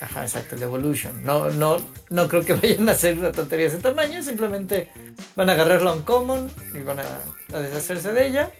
[0.00, 1.24] ajá, exacto, el Evolution.
[1.24, 1.76] No, no,
[2.10, 4.90] no creo que vayan a hacer una tontería de ese tamaño, simplemente
[5.36, 8.50] van a agarrarla un common y van a, deshacerse de ella.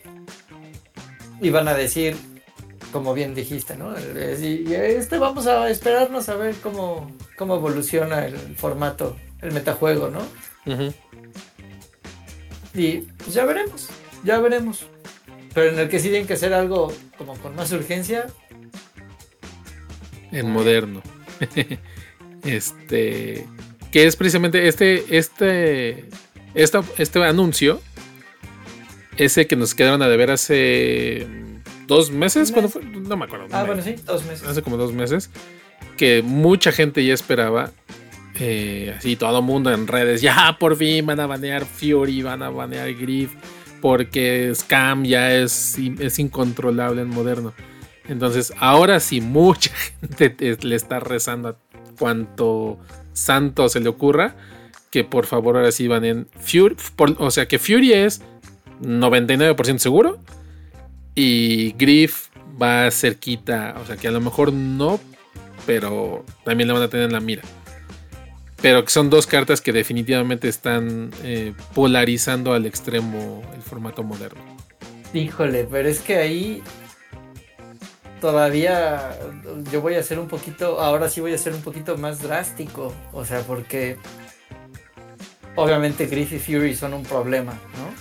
[1.40, 2.16] Y van a decir,
[2.92, 3.92] como bien dijiste, ¿no?
[3.98, 10.20] Y este vamos a esperarnos a ver cómo, cómo evoluciona el formato, el metajuego, ¿no?
[12.72, 13.88] Y pues ya veremos,
[14.22, 14.86] ya veremos.
[15.52, 18.26] Pero en el que sí tienen que hacer algo como con más urgencia,
[20.34, 21.02] en moderno.
[22.44, 23.46] este.
[23.90, 25.16] Que es precisamente este.
[25.16, 26.08] Este.
[26.54, 27.80] este anuncio,
[29.16, 31.26] ese que nos quedaron a deber hace
[31.86, 32.82] dos meses, ¿cuándo fue?
[32.84, 33.46] No me acuerdo.
[33.52, 34.46] Ah, bueno, sí, dos meses.
[34.46, 35.30] Hace como dos meses,
[35.96, 37.72] que mucha gente ya esperaba.
[38.40, 42.42] Eh, así todo el mundo en redes, ya por fin van a banear Fury, van
[42.42, 43.32] a banear Griff,
[43.80, 47.54] porque Scam ya es, es incontrolable en moderno.
[48.08, 49.70] Entonces, ahora sí, mucha
[50.18, 51.56] gente le está rezando a
[51.98, 52.78] cuanto
[53.12, 54.34] santo se le ocurra
[54.90, 56.76] que por favor ahora sí van en Fury.
[57.18, 58.22] o sea que Fury es
[58.80, 60.20] 99% seguro
[61.14, 62.28] y Griff
[62.60, 63.74] va cerquita.
[63.82, 65.00] O sea que a lo mejor no,
[65.66, 67.42] pero también la van a tener en la mira.
[68.62, 74.40] Pero que son dos cartas que definitivamente están eh, polarizando al extremo el formato moderno.
[75.12, 76.62] Híjole, pero es que ahí
[78.20, 79.18] todavía
[79.70, 82.92] yo voy a ser un poquito, ahora sí voy a ser un poquito más drástico,
[83.12, 83.96] o sea, porque
[85.56, 87.94] obviamente Griff y Fury son un problema, ¿no?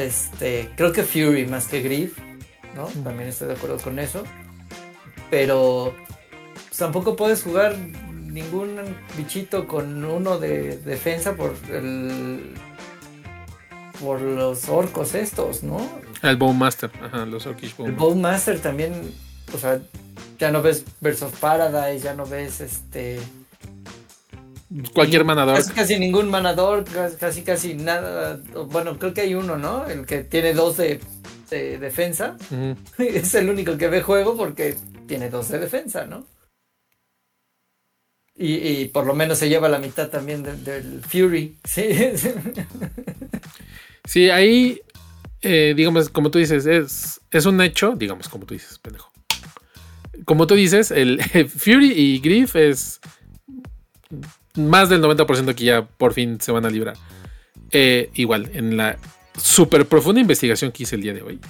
[0.00, 2.16] Este, creo que Fury más que Griff,
[2.74, 2.86] ¿no?
[3.04, 4.24] También estoy de acuerdo con eso.
[5.30, 5.94] Pero
[6.54, 8.78] pues, tampoco puedes jugar ningún
[9.16, 12.54] bichito con uno de defensa por el
[14.00, 15.86] por los orcos estos, ¿no?
[16.22, 18.92] El Bowmaster, ajá, los orkish El Bowmaster también,
[19.52, 19.80] o sea,
[20.38, 23.20] ya no ves Versus Paradise, ya no ves este...
[24.94, 25.56] Cualquier manador.
[25.56, 26.84] Casi, casi ningún manador,
[27.20, 28.40] casi casi nada.
[28.70, 29.86] Bueno, creo que hay uno, ¿no?
[29.86, 30.98] El que tiene dos de,
[31.50, 32.38] defensa.
[32.98, 36.26] Es el único que ve juego porque tiene dos de defensa, ¿no?
[38.34, 41.58] Y, por lo menos se lleva la mitad también del Fury.
[41.64, 41.90] Sí.
[44.04, 44.80] Sí, ahí,
[45.42, 49.12] eh, digamos, como tú dices, es, es un hecho, digamos, como tú dices, pendejo.
[50.24, 53.00] Como tú dices, el Fury y Griff es
[54.54, 56.96] más del 90% que ya por fin se van a librar.
[57.72, 58.98] Eh, igual, en la
[59.36, 61.40] súper profunda investigación que hice el día de hoy,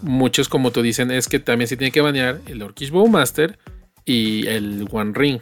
[0.00, 3.58] muchos, como tú dicen, es que también se tiene que banear el Orkish Bowmaster
[4.06, 5.40] y el One Ring,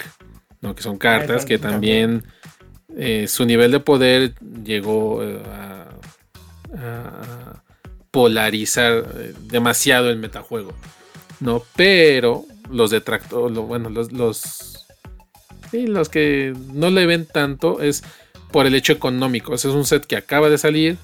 [0.60, 0.74] ¿no?
[0.74, 2.24] que son cartas que también
[2.96, 4.34] eh, su nivel de poder
[4.64, 5.88] llegó a
[8.12, 10.72] polarizar eh, demasiado el metajuego.
[11.40, 11.64] ¿no?
[11.74, 14.86] Pero los detractores, bueno, los, los,
[15.72, 18.04] los que no le ven tanto es
[18.52, 19.54] por el hecho económico.
[19.54, 20.98] es un set que acaba de salir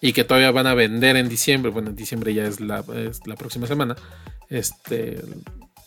[0.00, 1.70] y que todavía van a vender en diciembre.
[1.70, 2.82] Bueno, en diciembre ya es la,
[3.36, 3.96] próxima semana.
[4.48, 5.20] Este,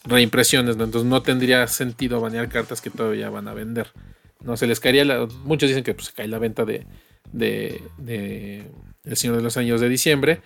[0.04, 3.92] reimpresiones, entonces no tendría sentido banear cartas que todavía van a vender.
[4.42, 6.86] No se les caería muchos dicen que pues, se cae la venta de,
[7.32, 8.64] de,
[9.08, 10.42] el Señor de los Años de diciembre.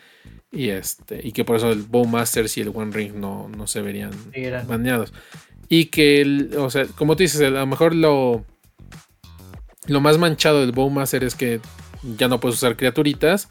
[0.52, 1.26] Y este.
[1.26, 4.12] Y que por eso el Bowmasters y el One Ring no, no se verían
[4.68, 5.14] baneados.
[5.70, 8.46] Y que o sea, como tú dices, a lo mejor lo.
[9.88, 11.60] Lo más manchado del Bowmaster es que
[12.18, 13.50] ya no puedes usar criaturitas.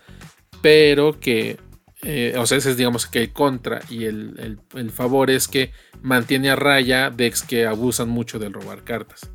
[0.61, 1.59] Pero que.
[2.03, 3.81] Eh, o sea, ese es digamos que el contra.
[3.89, 8.85] Y el, el, favor es que mantiene a raya decks que abusan mucho del robar
[8.85, 9.31] cartas.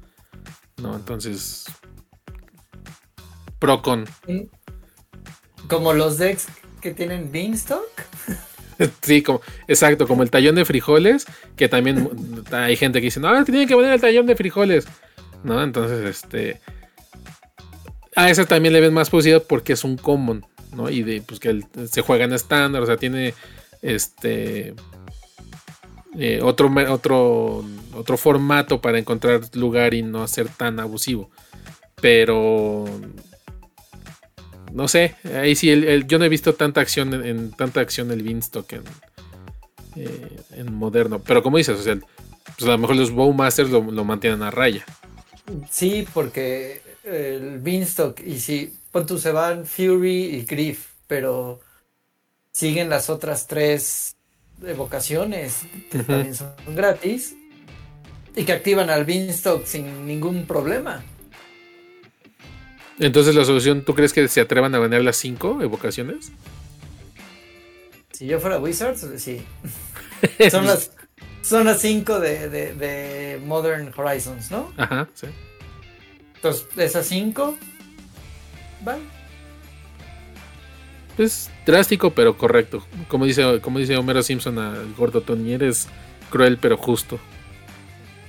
[0.78, 0.96] ¿No?
[0.96, 1.66] Entonces.
[3.58, 4.06] Pro con.
[5.67, 6.47] Como los decks
[6.82, 7.82] que tienen Beanstalk.
[9.01, 11.25] Sí, como, exacto, como el tallón de frijoles,
[11.56, 12.10] que también
[12.51, 14.86] hay gente que dice, no, tienen que poner el tallón de frijoles.
[15.43, 15.63] ¿No?
[15.63, 16.60] Entonces, este.
[18.15, 20.89] A ese también le ven más posibilidad porque es un common, ¿no?
[20.89, 23.34] Y de, pues que se juega en estándar, o sea, tiene
[23.82, 24.73] este.
[26.17, 31.30] Eh, otro, otro, otro formato para encontrar lugar y no ser tan abusivo.
[32.01, 32.86] Pero
[34.76, 35.74] no sé, ahí sí,
[36.06, 38.84] yo no he visto tanta acción en, tanta acción el Beanstalk en,
[39.96, 41.22] eh, en moderno.
[41.26, 41.98] Pero como dices, o sea,
[42.58, 44.84] pues a lo mejor los Bowmasters lo, lo mantienen a raya.
[45.72, 48.74] Sí, porque el Beanstalk, y si,
[49.08, 51.62] tú se van Fury y Griff, pero
[52.52, 54.18] siguen las otras tres
[54.62, 57.34] evocaciones que también son gratis
[58.36, 61.02] y que activan al Beanstalk sin ningún problema.
[63.00, 66.32] Entonces la solución, ¿tú crees que se atrevan a vender las cinco evocaciones?
[68.12, 69.42] Si yo fuera Wizards, sí.
[70.50, 70.92] son las
[71.42, 74.72] son las cinco de, Modern Horizons, ¿no?
[74.78, 75.28] Ajá, sí.
[76.36, 77.56] Entonces, esas cinco,
[78.84, 79.04] ¿vale?
[81.18, 82.84] Es drástico, pero correcto.
[83.08, 85.88] Como dice, como dice Homero Simpson al gordo Tony, eres
[86.30, 87.20] cruel, pero justo.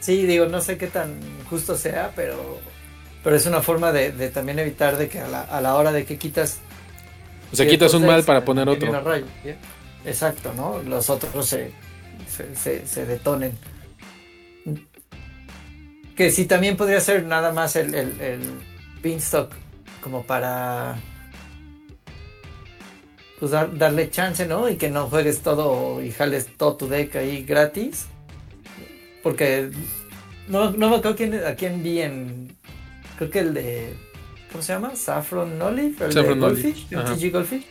[0.00, 2.60] Sí, digo, no sé qué tan justo sea, pero
[3.26, 6.60] pero es una forma de, también evitar de que a la, hora de que quitas...
[7.52, 8.88] O sea, quitas un mal para poner otro.
[10.04, 10.80] Exacto, ¿no?
[10.84, 11.72] Los otros se,
[12.54, 13.58] se, detonen.
[16.14, 18.60] Que sí también podría ser nada más el, el,
[19.02, 19.50] Beanstalk
[20.00, 20.94] como para
[23.40, 24.68] pues darle chance, ¿no?
[24.68, 28.06] Y que no juegues todo y jales todo tu deck ahí gratis.
[29.24, 29.72] Porque
[30.46, 32.55] no, no me acuerdo quién, a quién vi en.
[33.16, 33.94] Creo que el de.
[34.52, 34.94] ¿Cómo se llama?
[34.96, 36.04] Saffron Olive.
[36.04, 36.88] El Saffron de Goldfish.
[36.88, 37.66] TG Goldfish.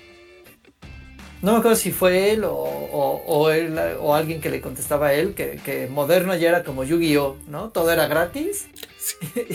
[1.41, 5.13] No me acuerdo si fue él o, o, él, o alguien que le contestaba a
[5.13, 7.37] él que, que Moderno ya era como Yu-Gi-Oh!
[7.47, 7.69] ¿no?
[7.69, 8.67] Todo era gratis.
[8.97, 9.15] Sí.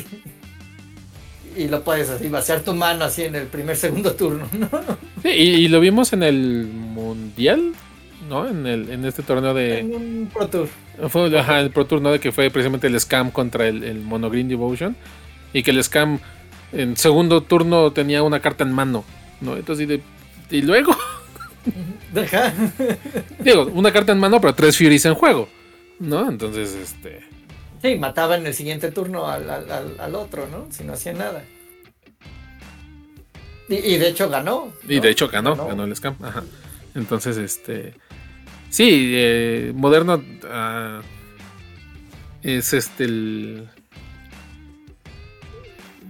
[1.57, 4.68] y lo puedes así vaciar tu mano así en el primer segundo turno, ¿no?
[5.22, 7.72] Sí, y, lo vimos en el mundial,
[8.29, 8.48] ¿no?
[8.48, 10.68] En el en este torneo de en un Pro Tour.
[11.09, 12.12] Fue ajá, el Pro Tour, ¿no?
[12.12, 14.96] De que fue precisamente el scam contra el, el Mono Green Devotion
[15.52, 16.20] y que el scam
[16.72, 19.04] en segundo turno tenía una carta en mano,
[19.40, 19.56] ¿no?
[19.56, 19.88] Entonces
[20.50, 20.96] y, y luego
[22.12, 22.52] Deja.
[23.38, 25.48] Digo, una carta en mano, pero tres Furies en juego,
[25.98, 26.28] ¿no?
[26.28, 27.20] Entonces, este
[27.82, 30.66] Sí, mataba en el siguiente turno al, otro, ¿no?
[30.70, 31.44] Si no hacía nada.
[33.68, 34.72] Y, de hecho ganó.
[34.86, 36.16] Y de hecho ganó, ganó, el scam.
[36.20, 36.42] Ajá.
[36.94, 37.94] Entonces, este.
[38.68, 40.22] Sí, eh, moderno.
[40.44, 41.00] Ah,
[42.42, 43.68] es este el.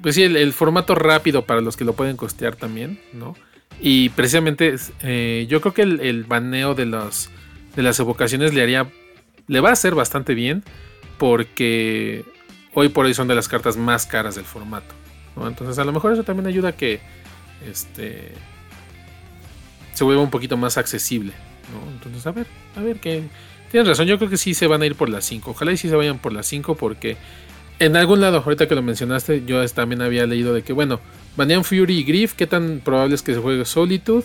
[0.02, 3.36] Pues sí, el, formato rápido para los que lo pueden costear también, ¿no?
[3.80, 7.30] Y precisamente eh, yo creo que el, baneo de, los,
[7.76, 8.90] de las evocaciones le haría.
[9.46, 10.62] Le va a hacer bastante bien
[11.18, 12.24] porque
[12.72, 14.94] hoy por hoy son de las cartas más caras del formato.
[15.36, 17.00] Entonces a lo mejor eso también ayuda a que
[17.68, 18.32] este,
[19.92, 21.32] se vuelva un poquito más accesible.
[21.94, 23.24] Entonces a ver, a ver que...
[23.70, 25.52] Tienes razón, yo creo que sí se van a ir por las 5.
[25.52, 27.16] Ojalá y sí se vayan por las 5 porque
[27.80, 31.00] en algún lado, ahorita que lo mencionaste, yo también había leído de que, bueno,
[31.36, 34.24] banean Fury y Griff, ¿qué tan probable es que se juegue Solitude?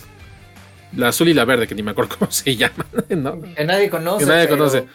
[0.95, 3.41] La azul y la verde, que ni me acuerdo cómo se llaman, ¿no?
[3.41, 4.25] Que nadie conoce.
[4.25, 4.85] Que nadie conoce.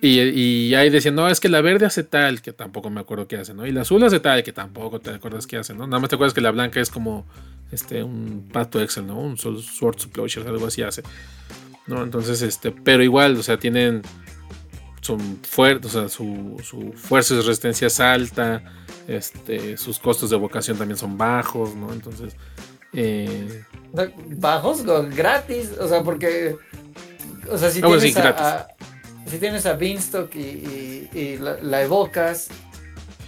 [0.00, 3.26] Y, y, ahí decían, no, es que la verde hace tal, que tampoco me acuerdo
[3.26, 3.66] qué hace, ¿no?
[3.66, 5.86] Y la azul hace tal, que tampoco te acuerdas qué hace, ¿no?
[5.86, 7.26] Nada más te acuerdas que la blanca es como
[7.72, 9.20] este, un pato Excel, ¿no?
[9.20, 11.02] Un Sword Supply, algo así hace.
[11.86, 12.02] ¿No?
[12.02, 14.02] Entonces, este, pero igual, o sea, tienen.
[15.00, 18.62] Son fuertes, o sea, su, su fuerza y resistencia es alta,
[19.06, 21.92] este, sus costos de vocación también son bajos, ¿no?
[21.92, 22.36] Entonces.
[22.92, 23.64] Eh,
[24.36, 24.84] ¿Bajos?
[25.14, 26.56] Gratis, o sea, porque.
[27.50, 28.68] O sea, si ah, tienes a
[29.28, 32.48] si tienes a Beanstalk y, la, evocas,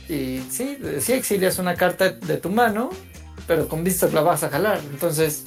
[0.09, 2.91] y sí, sí exilias una carta de tu mano,
[3.47, 4.81] pero con Beanstalk la vas a jalar.
[4.91, 5.45] Entonces,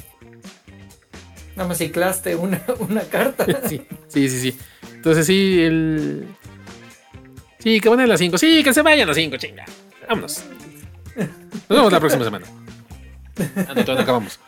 [1.56, 3.46] nada más ciclaste una, una carta.
[3.68, 4.58] Sí, sí, sí,
[4.94, 6.28] Entonces, sí, el.
[7.60, 8.38] Sí, que van a las 5.
[8.38, 9.66] Sí, que se vayan a las 5, chinga.
[10.08, 10.44] Vámonos.
[11.16, 12.46] Nos vemos la próxima semana.
[13.56, 14.40] Ah, no, acabamos.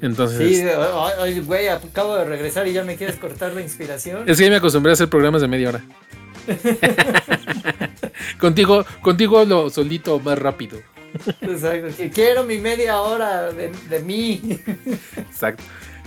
[0.00, 0.58] Entonces.
[0.58, 4.28] Sí, güey, acabo de regresar y ya me quieres cortar la inspiración.
[4.28, 5.84] Es que ya me acostumbré a hacer programas de media hora.
[8.38, 10.78] contigo, contigo hablo solito más rápido.
[11.40, 11.88] Exacto.
[12.12, 14.60] Quiero mi media hora de, mí.
[15.16, 15.62] Exacto.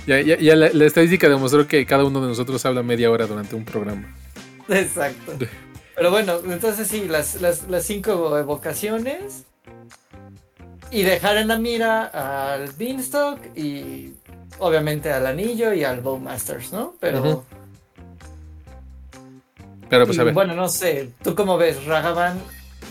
[0.07, 3.65] Ya, ya, la, estadística demostró que cada uno de nosotros habla media hora durante un
[3.65, 4.15] programa.
[4.69, 5.33] Exacto.
[5.95, 9.43] Pero bueno, entonces sí, las, las, las cinco evocaciones
[10.91, 14.13] y dejar en la mira al Beanstalk y
[14.59, 16.95] obviamente al anillo y al Bowmasters, ¿no?
[16.99, 17.45] Pero.
[19.89, 20.33] Pero pues a ver.
[20.33, 21.09] Bueno, no sé.
[21.23, 21.83] ¿Tú cómo ves?
[21.85, 22.39] Ragavan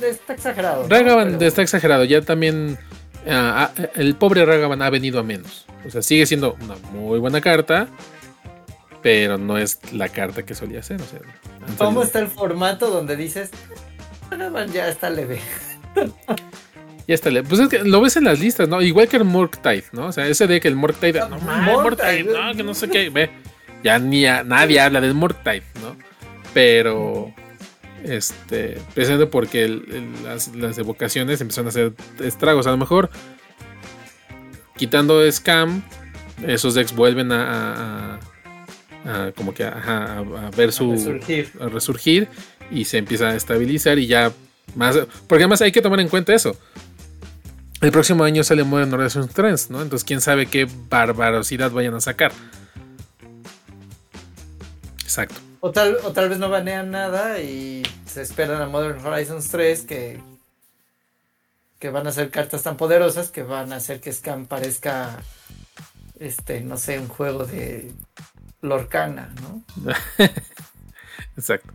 [0.03, 0.87] está exagerado.
[0.89, 2.05] Ragavan está exagerado.
[2.05, 2.79] Ya también.
[3.29, 5.66] Ah, ah, el pobre Ragavan ha venido a menos.
[5.87, 7.89] O sea, sigue siendo una muy buena carta.
[9.03, 11.01] Pero no es la carta que solía ser.
[11.01, 11.21] O sea,
[11.79, 13.51] ¿Cómo está el formato donde dices.
[14.31, 15.39] Ragavan ya está leve?
[17.07, 17.31] Ya está.
[17.45, 18.83] Pues es que lo ves en las listas, ¿no?
[18.83, 20.07] Igual que el Morktide, ¿no?
[20.07, 21.21] O sea, ese de que el Morktide.
[21.21, 23.11] No, Morktide, no, que no sé qué.
[23.11, 23.31] Ve,
[23.85, 25.97] ya ni nadie habla del Morktide, ¿no?
[26.53, 27.33] Pero.
[28.03, 28.81] Este.
[28.95, 29.69] Precisamente porque
[30.25, 32.67] las, evocaciones empezaron a hacer estragos.
[32.67, 33.11] A lo mejor.
[34.77, 35.83] Quitando Scam.
[36.47, 38.19] Esos decks vuelven a.
[39.37, 40.93] como que a, ver su.
[40.93, 41.53] resurgir.
[41.61, 42.29] a resurgir.
[42.71, 43.99] Y se empieza a estabilizar.
[43.99, 44.33] Y ya.
[44.75, 46.57] Más, porque además hay que tomar en cuenta eso.
[47.81, 49.83] El próximo año sale Modern Horizons Trends, ¿no?
[49.83, 52.33] Entonces, quién sabe qué barbarosidad vayan a sacar.
[55.03, 55.37] Exacto.
[55.61, 59.83] O tal, o tal vez no banean nada y se esperan a Modern Horizons 3
[59.83, 60.21] que,
[61.79, 65.19] que van a ser cartas tan poderosas que van a hacer que Scam parezca,
[66.19, 67.93] este, no sé, un juego de
[68.63, 69.63] Lorcana, ¿no?
[71.37, 71.73] Exacto.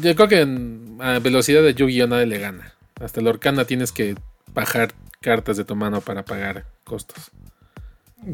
[0.00, 2.06] Yo creo que en velocidad de Yu-Gi-Oh!
[2.06, 2.74] nadie le gana.
[3.00, 4.16] Hasta Lorcana tienes que
[4.52, 7.30] bajar cartas de tu mano para pagar costos.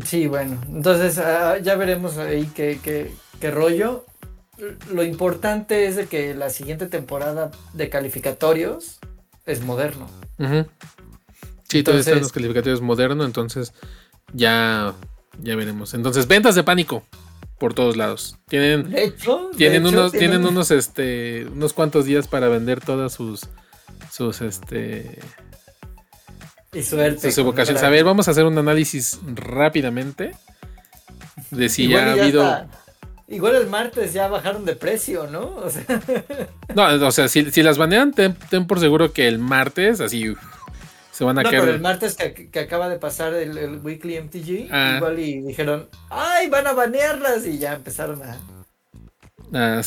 [0.05, 3.11] Sí, bueno, entonces ah, ya veremos ahí qué,
[3.51, 4.05] rollo.
[4.93, 9.00] Lo importante es de que la siguiente temporada de calificatorios
[9.51, 10.07] es moderno.
[11.69, 13.73] Sí, todos están los calificativos modernos, entonces
[14.33, 14.95] ya,
[15.41, 15.95] ya veremos.
[15.95, 17.05] Entonces, ventas de pánico
[17.59, 18.37] por todos lados.
[18.49, 18.95] Tienen,
[19.57, 23.43] tienen unos, tienen unos, este, unos cuantos días para vender todas sus,
[24.11, 25.21] sus, este,
[26.73, 27.31] y suerte.
[27.31, 27.83] Sus.
[27.83, 30.37] A ver, vamos a hacer un análisis rápidamente
[31.51, 32.69] de si ya ha habido.
[33.31, 35.55] Igual el martes ya bajaron de precio, ¿no?
[35.57, 35.85] O sea...
[36.75, 38.35] No, o sea, si, las banean, ten,
[38.67, 40.35] por seguro que el martes, así,
[41.11, 44.95] se van a no, el martes que, acaba de pasar el, Weekly MTG, ah.
[44.97, 47.47] igual y dijeron, ¡ay, van a banearlas!
[47.47, 48.39] Y ya empezaron a...
[49.53, 49.81] A,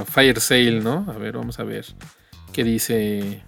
[0.00, 1.06] a, Fire Sale, ¿no?
[1.08, 1.86] A ver, vamos a ver
[2.52, 3.42] qué dice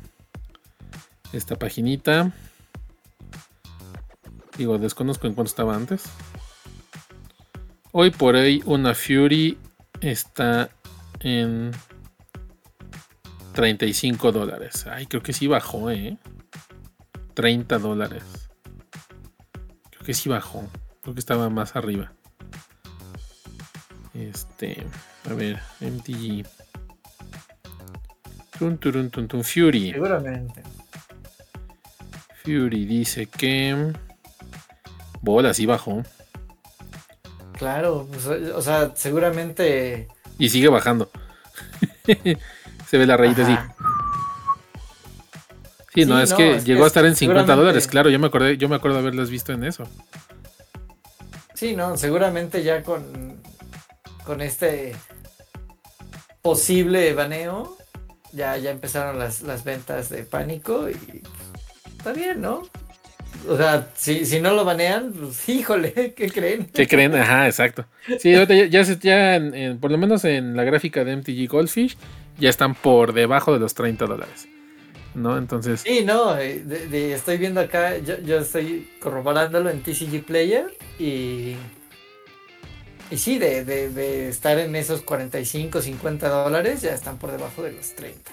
[1.32, 2.32] esta paginita.
[4.56, 6.04] Digo, desconozco en cuánto estaba antes.
[7.94, 9.58] Hoy por ahí una Fury
[10.00, 10.70] está
[11.20, 11.72] en
[13.52, 14.86] 35 dólares.
[14.86, 16.16] Ay, creo que sí bajó, ¿eh?
[17.34, 18.48] 30 dólares.
[19.90, 20.66] Creo que sí bajó.
[21.02, 22.14] Creo que estaba más arriba.
[24.14, 24.86] Este.
[25.30, 26.46] A ver, MTG.
[28.58, 29.92] Tun, tun, tun, tun, Fury.
[29.92, 30.62] Seguramente.
[32.42, 33.92] Fury dice que.
[35.20, 36.02] Bola, sí bajó.
[37.62, 38.08] Claro,
[38.56, 40.08] o sea, seguramente.
[40.36, 41.08] Y sigue bajando.
[42.88, 43.56] Se ve la rayita así.
[45.94, 48.68] Sí, no, es que llegó a estar en 50 dólares, claro, yo me acordé, yo
[48.68, 49.84] me acuerdo haberlas visto en eso.
[51.54, 53.40] Sí, no, seguramente ya con,
[54.24, 54.96] con este
[56.42, 57.76] posible baneo,
[58.32, 61.22] ya, ya empezaron las, las ventas de pánico y
[61.96, 62.62] está bien, ¿no?
[63.48, 66.68] O sea, si, si no lo banean, pues híjole, ¿qué creen?
[66.72, 67.14] ¿Qué creen?
[67.14, 67.86] Ajá, exacto.
[68.18, 69.40] Sí, ya, ya, ya
[69.80, 71.96] por lo menos en la gráfica de MTG Goldfish,
[72.38, 74.48] ya están por debajo de los 30 dólares.
[75.14, 75.36] ¿No?
[75.36, 75.82] Entonces.
[75.82, 76.64] Sí, no, eh,
[77.14, 80.66] estoy viendo acá, yo, yo estoy corroborándolo en TCG Player
[80.98, 81.56] y.
[83.10, 87.62] Y sí, de, de, de estar en esos 45, 50 dólares, ya están por debajo
[87.62, 88.32] de los 30.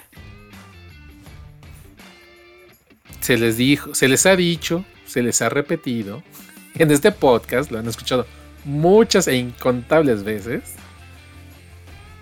[3.20, 6.22] Se les dijo, se les ha dicho se les ha repetido
[6.74, 8.26] en este podcast, lo han escuchado
[8.64, 10.74] muchas e incontables veces.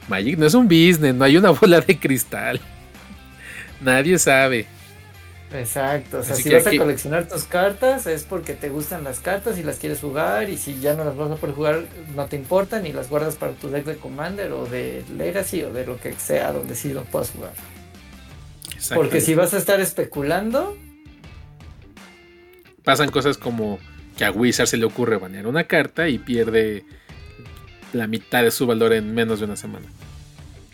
[0.09, 2.61] Magic no es un business, no hay una bola de cristal.
[3.81, 4.67] Nadie sabe.
[5.53, 9.57] Exacto, o sea, si vas a coleccionar tus cartas es porque te gustan las cartas
[9.57, 11.85] y las quieres jugar y si ya no las vas a poder jugar
[12.15, 15.73] no te importan y las guardas para tu deck de Commander o de Legacy o
[15.73, 17.53] de lo que sea donde sí lo puedas jugar.
[18.95, 20.77] Porque si vas a estar especulando,
[22.85, 23.79] pasan cosas como
[24.17, 26.85] que a Wizard se le ocurre banear una carta y pierde
[27.93, 29.87] la mitad de su valor en menos de una semana.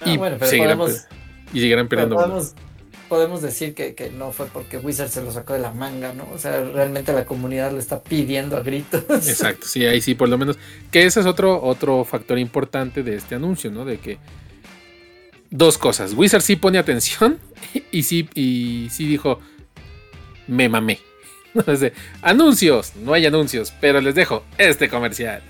[0.00, 0.78] Ah, y, seguirán,
[1.52, 2.55] y seguirán perdiendo podemos,
[3.09, 6.28] podemos, decir que, no fue porque Wizard se lo sacó de la manga, ¿no?
[6.32, 9.05] O sea, realmente la comunidad lo está pidiendo a gritos.
[9.09, 10.59] Exacto, sí, ahí sí, por lo menos.
[10.90, 13.84] Que ese es otro, otro factor importante de este anuncio, ¿no?
[13.84, 14.18] De que
[15.55, 16.14] dos cosas.
[16.14, 17.38] Wizard sí pone atención
[17.92, 19.40] y sí, y sí dijo,
[20.48, 20.98] me mamé.
[22.22, 25.42] anuncios, no hay anuncios, pero les dejo este comercial.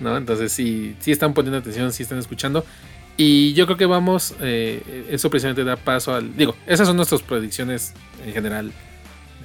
[0.00, 0.16] ¿no?
[0.16, 2.66] Entonces sí, sí están poniendo atención, sí están escuchando.
[3.16, 6.36] Y yo creo que vamos, eh, eso precisamente da paso al...
[6.36, 7.94] Digo, esas son nuestras predicciones
[8.26, 8.72] en general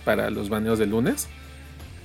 [0.04, 1.30] para los baneos de lunes.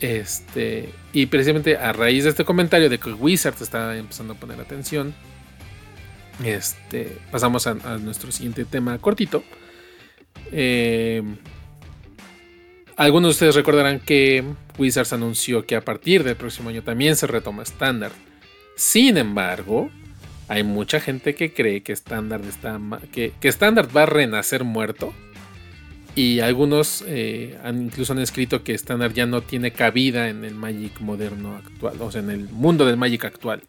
[0.01, 4.61] Este, y precisamente a raíz de este comentario de que Wizard está empezando a poner
[4.61, 5.15] atención,
[6.45, 9.43] este, pasamos a, nuestro siguiente tema cortito.
[10.53, 11.23] Eh,
[12.97, 14.43] algunos de ustedes recordarán que
[14.79, 18.13] Wizards anunció que a partir del próximo año también se retoma Standard.
[18.77, 19.91] Sin embargo,
[20.49, 22.81] hay mucha gente que cree que Standard está
[23.13, 25.13] que, Standard va a renacer muerto.
[26.15, 30.99] Y algunos eh, incluso han escrito que Standard ya no tiene cabida en el Magic
[31.01, 33.63] moderno actual, o sea, en el mundo del Magic actual.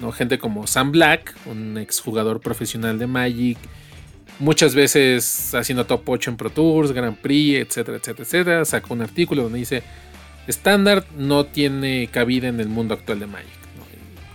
[0.00, 0.12] ¿No?
[0.12, 3.58] Gente como Sam Black, un exjugador profesional de Magic,
[4.38, 8.64] muchas veces haciendo top 8 en Pro Tours, Grand Prix, etcétera, etcétera, etcétera.
[8.64, 9.82] Sacó un artículo donde dice,
[10.48, 13.48] Standard no tiene cabida en el mundo actual de Magic.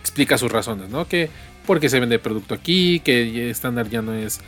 [0.02, 1.08] Explica sus razones, ¿no?
[1.08, 1.30] Que
[1.66, 4.40] porque se vende producto aquí, que Standard ya no es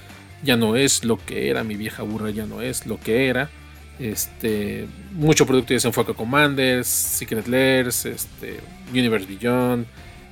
[0.41, 3.49] ya no es lo que era, mi vieja burra ya no es lo que era.
[3.99, 9.85] Este, mucho producto ya se enfoca Commanders, Secret Lairs, este, Universe Beyond.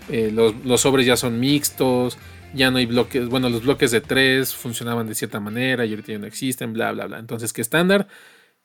[0.09, 2.17] Eh, los, los sobres ya son mixtos
[2.53, 6.13] ya no hay bloques, bueno, los bloques de tres funcionaban de cierta manera y ahorita
[6.13, 7.19] ya no existen, bla, bla, bla.
[7.19, 8.07] Entonces, que estándar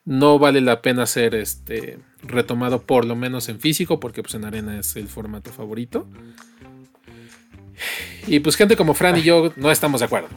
[0.05, 4.45] no vale la pena ser este, retomado por lo menos en físico, porque pues en
[4.45, 6.07] arena es el formato favorito.
[8.27, 10.29] Y pues gente como Fran y yo no estamos de acuerdo.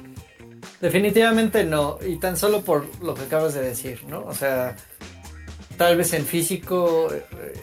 [0.80, 4.24] Definitivamente no, y tan solo por lo que acabas de decir, ¿no?
[4.24, 4.76] O sea,
[5.76, 7.08] tal vez en físico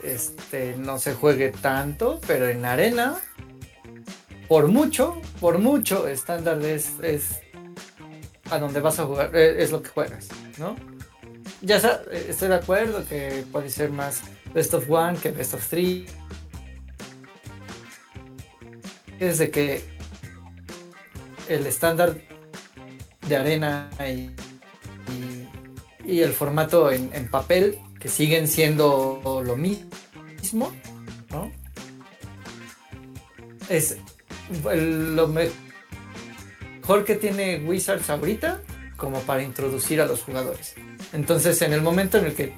[0.04, 3.18] este, no se juegue tanto, pero en arena,
[4.48, 7.42] por mucho, por mucho, estándar es, es
[8.50, 10.28] a donde vas a jugar, es lo que juegas,
[10.58, 10.76] ¿no?
[11.62, 11.78] Ya
[12.12, 14.22] estoy de acuerdo que puede ser más
[14.54, 16.06] best of one que best of three.
[19.18, 19.82] Desde que
[21.48, 22.16] el estándar
[23.28, 24.32] de arena y,
[26.06, 30.74] y, el formato en, papel, que siguen siendo lo mismo,
[31.32, 31.50] ¿no?
[33.70, 33.98] Es
[34.76, 38.62] lo mejor que tiene Wizards ahorita
[38.98, 40.76] como para introducir a los jugadores.
[41.12, 42.54] Entonces, en el momento en el que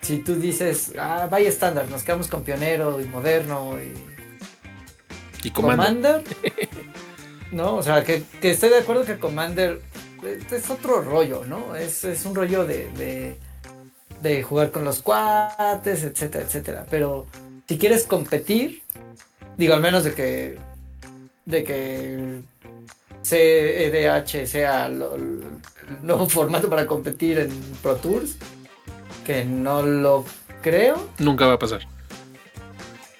[0.00, 6.22] si tú dices, ah, vaya estándar, nos quedamos con pionero y moderno y, y Commander
[7.52, 7.76] ¿no?
[7.76, 9.80] O sea, que, estoy de acuerdo que Commander
[10.50, 11.74] es otro rollo, ¿no?
[11.74, 13.36] Es, un rollo de,
[14.22, 16.86] de, jugar con los cuates, etcétera, etcétera.
[16.90, 17.26] Pero
[17.68, 18.82] si quieres competir,
[19.56, 20.58] digo, al menos de que,
[21.44, 22.40] de que
[23.22, 24.98] CEDH sea el
[26.02, 27.50] nuevo formato para competir en
[27.82, 28.36] Pro Tours,
[29.24, 30.24] que no lo
[30.62, 31.08] creo.
[31.18, 31.80] Nunca va a pasar.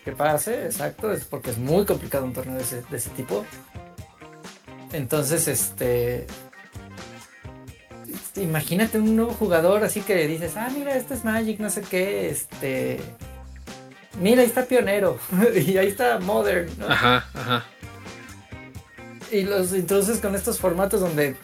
[0.05, 3.45] Que pase, exacto, es porque es muy complicado un torneo de ese, de ese tipo.
[4.93, 6.26] Entonces, este.
[8.37, 11.80] Imagínate un nuevo jugador así que le dices, ah, mira, este es Magic, no sé
[11.82, 13.01] qué, este.
[14.21, 15.19] Mira, ahí está Pionero.
[15.55, 16.89] y ahí está Modern, ¿no?
[16.89, 17.64] Ajá, ajá.
[19.31, 21.37] Y los introduces con estos formatos donde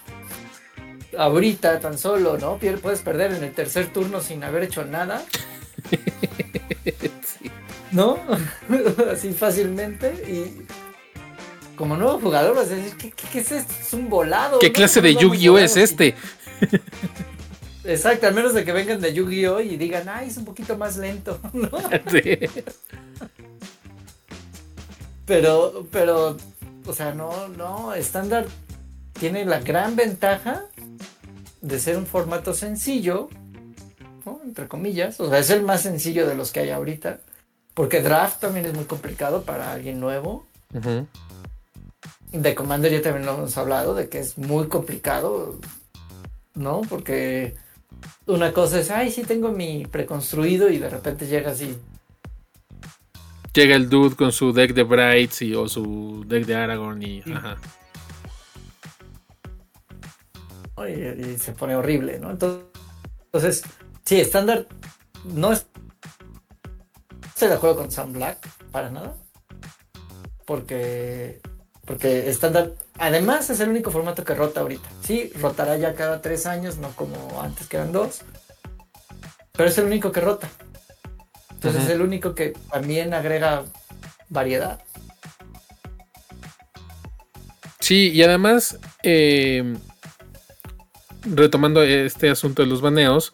[1.19, 2.59] ahorita tan solo, ¿no?
[2.59, 5.23] Puedes perder en el tercer turno sin haber hecho nada.
[7.93, 8.19] ¿No?
[9.13, 10.13] Así fácilmente.
[10.29, 10.67] Y
[11.77, 13.73] como nuevo jugador vas a decir, ¿qué, es esto?
[13.81, 14.59] Es un volado.
[14.59, 16.15] ¿Qué clase de Yu-Gi-Oh es este?
[17.85, 20.97] Exacto, al menos de que vengan de Yu-Gi-Oh y digan, ay, es un poquito más
[20.97, 21.69] lento, ¿no?
[25.27, 26.37] Pero, pero,
[26.87, 28.47] o sea, no, no, estándar
[29.19, 30.65] tiene la gran ventaja
[31.61, 33.29] de ser un formato sencillo,
[34.27, 34.41] ¿no?
[34.45, 37.21] entre comillas, o sea, es el más sencillo de los que hay ahorita,
[37.75, 40.47] porque draft también es muy complicado para alguien nuevo.
[42.33, 45.59] De Commander ya también lo hemos hablado, de que es muy complicado,
[46.55, 46.81] ¿no?
[46.89, 47.55] Porque
[48.27, 51.77] una cosa es, ay, sí tengo mi preconstruido y de repente llega así.
[53.53, 57.23] Llega el dude con su deck de Brights y, o su deck de Aragorn y...
[57.33, 57.57] Ajá.
[60.89, 62.31] Y, se pone horrible, ¿no?
[62.31, 63.63] Entonces,
[64.05, 64.67] sí, estándar
[65.25, 65.67] no es...
[67.27, 69.17] Estoy de acuerdo con Sam Black, para nada.
[70.45, 71.41] Porque
[71.85, 74.89] porque estándar, además es el único formato que rota ahorita.
[75.03, 78.21] Sí, rotará ya cada tres años, no como antes que eran dos.
[79.53, 80.49] Pero es el único que rota.
[81.51, 83.65] Entonces es el único que también agrega
[84.29, 84.81] variedad.
[87.81, 89.77] Sí, y además, eh,
[91.23, 93.33] retomando este asunto de los baneos,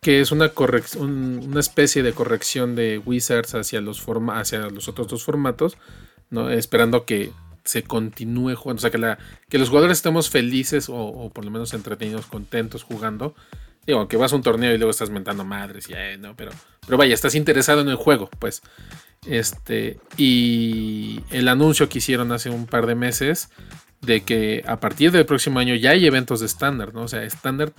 [0.00, 0.52] que es una,
[0.98, 5.76] una especie de corrección de Wizards hacia los, hacia los otros dos formatos,
[6.30, 6.48] ¿no?
[6.50, 7.32] esperando que
[7.70, 8.90] se continúe jugando, o sea,
[9.48, 13.36] que, los jugadores estemos felices o, por lo menos entretenidos, contentos jugando.
[13.86, 16.34] Digo, que vas a un torneo y luego estás mentando madres, y, eh, ¿no?
[16.34, 16.50] Pero,
[16.84, 18.62] pero vaya, estás interesado en el juego, pues.
[19.24, 23.50] Este, y el anuncio que hicieron hace un par de meses
[24.00, 27.02] de que a partir del próximo año ya hay eventos de estándar, ¿no?
[27.02, 27.72] O sea, estándar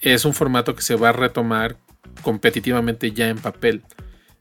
[0.00, 1.76] es un formato que se va a retomar
[2.22, 3.82] competitivamente ya en papel,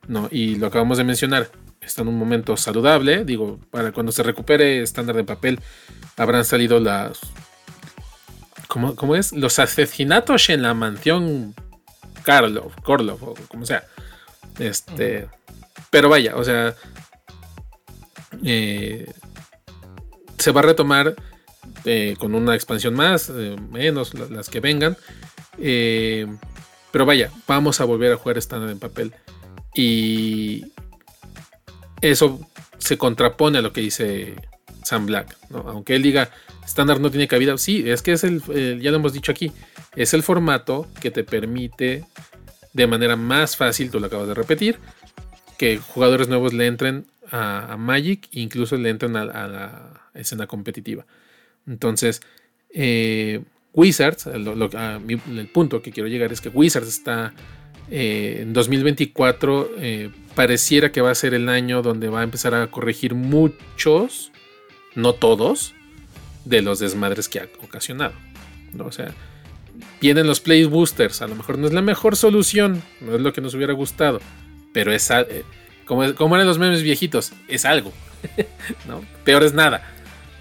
[0.08, 0.30] ¿no?
[0.32, 1.50] Y lo acabamos de mencionar,
[1.86, 3.26] está en un momento saludable.
[3.26, 5.60] Digo, para cuando se recupere estándar de papel,
[6.18, 7.20] habrán salido las.
[8.68, 9.32] ¿Cómo, cómo es?
[9.32, 11.56] Los asesinatos en la mansión
[12.24, 13.86] Karlov, Korlov, o como sea.
[14.60, 15.28] Este.
[15.90, 16.76] Pero vaya, o sea.
[18.44, 19.10] Eh,
[20.38, 21.16] se va a retomar
[21.86, 24.98] eh, con una expansión más, eh, menos las que vengan.
[25.58, 29.14] pero vaya, vamos a volver a jugar estándar en papel.
[29.74, 30.74] Y
[32.12, 32.40] eso
[32.78, 34.36] se contrapone a lo que dice
[34.84, 35.36] Sam Black.
[35.52, 36.30] Aunque él diga,
[36.66, 38.42] estándar no tiene cabida, sí, es que es el,
[38.82, 39.52] ya lo hemos dicho aquí,
[39.96, 42.04] es el formato que te permite
[42.74, 44.80] de manera más fácil, tú lo acabas de repetir,
[45.58, 51.06] que jugadores nuevos le entren a, Magic e incluso le entren a, la escena competitiva.
[51.68, 52.22] Entonces,
[52.70, 53.42] eh,
[53.74, 57.34] Wizards, el punto que quiero llegar es que Wizards está
[57.92, 62.54] eh, en 2024 eh, pareciera que va a ser el año donde va a empezar
[62.54, 64.32] a corregir muchos,
[64.96, 65.74] no todos,
[66.46, 68.14] de los desmadres que ha ocasionado.
[68.80, 69.14] O sea,
[70.02, 71.22] vienen los Play Boosters.
[71.22, 74.20] A lo mejor no es la mejor solución, no es lo que nos hubiera gustado,
[74.74, 75.44] pero es eh,
[75.86, 77.92] como, como eran los memes viejitos, es algo.
[78.88, 79.02] ¿no?
[79.24, 79.84] Peor es nada.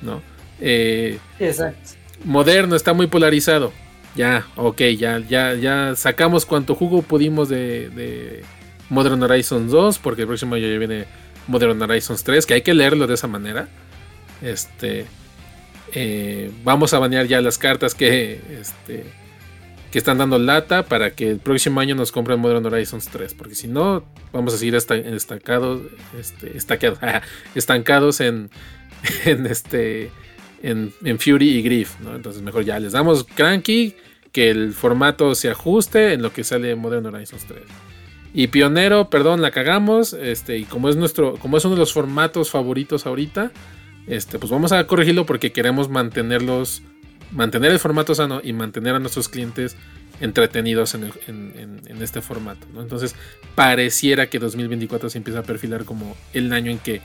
[0.02, 0.22] ¿no?
[0.60, 1.92] Eh, Exacto.
[2.24, 3.72] Moderno, está muy polarizado.
[4.14, 8.44] Ya, ok, ya, ya, ya sacamos cuánto jugo pudimos de, de
[8.88, 11.06] Modern Horizons 2, porque el próximo año ya viene
[11.48, 13.68] Modern Horizons 3, que hay que leerlo de esa manera.
[14.40, 15.06] Este.
[15.92, 19.04] Eh, vamos a banear ya las cartas que, este,
[19.92, 23.34] que están dando lata para que el próximo año nos compren Modern Horizons 3.
[23.34, 25.82] Porque si no, vamos a seguir estancados,
[26.18, 26.56] este,
[27.54, 28.50] estancados en,
[29.24, 30.10] en, este,
[30.64, 31.94] en, Fury y Griff.
[32.14, 33.94] Entonces, mejor ya les damos cranky,
[34.32, 37.60] que el formato se ajuste en lo que sale Modern Horizons 3.
[38.32, 40.12] Y Pionero, perdón, la cagamos.
[40.12, 43.52] Este, y como es nuestro, como es uno de los formatos favoritos ahorita,
[44.06, 46.82] este, pues vamos a corregirlo porque queremos mantenerlos,
[47.30, 49.76] mantener el formato sano y mantener a nuestros clientes
[50.20, 51.12] entretenidos en,
[52.00, 52.66] este formato.
[52.78, 53.14] Entonces,
[53.54, 57.02] pareciera que 2024 se empieza a perfilar como el año en que,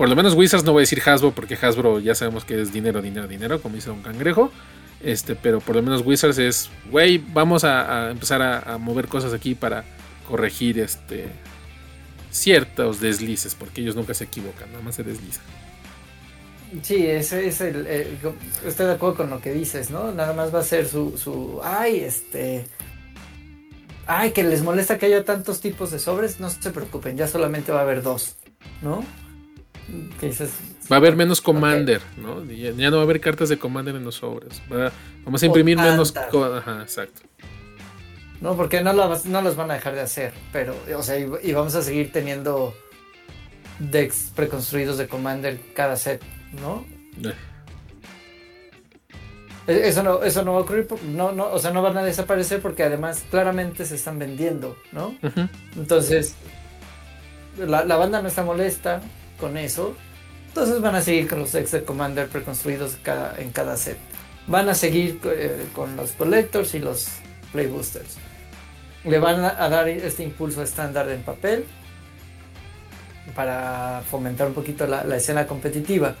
[0.00, 2.72] por lo menos Wizards no voy a decir Hasbro, porque Hasbro ya sabemos que es
[2.72, 4.50] dinero, dinero, dinero, como dice un cangrejo.
[5.02, 9.54] Este, pero por lo menos Wizards es, güey, vamos a, empezar a, mover cosas aquí
[9.54, 9.84] para
[10.26, 11.26] corregir este,
[12.30, 15.44] ciertos deslices, porque ellos nunca se equivocan, nada más se deslizan.
[16.80, 17.86] Sí, ese es el,
[18.64, 20.12] estoy de acuerdo con lo que dices, ¿no?
[20.12, 22.64] Nada más va a ser su, su, ay, este,
[24.06, 27.70] ay, que les molesta que haya tantos tipos de sobres, no se preocupen, ya solamente
[27.70, 28.38] va a haber dos,
[28.80, 29.04] ¿no?
[30.90, 32.44] Va a haber menos Commander, ¿no?
[32.44, 34.62] Ya, no va a haber cartas de Commander en los sobres.
[35.24, 36.14] vamos a imprimir menos.
[36.16, 37.22] Ajá, exacto.
[38.40, 40.32] No, porque no, lo, no los van a dejar de hacer.
[40.52, 42.74] Pero, o sea, y, vamos a seguir teniendo
[43.78, 46.22] decks preconstruidos de Commander cada set,
[46.60, 46.84] ¿no?
[47.22, 47.34] Eh.
[49.66, 52.02] E, eso no, eso no va a ocurrir, no, no, o sea, no van a
[52.02, 55.14] desaparecer porque además claramente se están vendiendo, ¿no?
[55.76, 56.34] Entonces,
[57.58, 59.02] la, banda no está molesta
[59.40, 59.96] con eso.
[60.48, 62.98] Entonces van a seguir con los de Commander preconstruidos
[63.38, 63.98] en cada set.
[64.46, 67.08] Van a seguir eh, con los Collectors y los
[67.52, 68.18] Playboosters
[69.04, 71.64] le van a dar este impulso estándar en papel
[73.34, 76.16] para fomentar un poquito la, escena competitiva.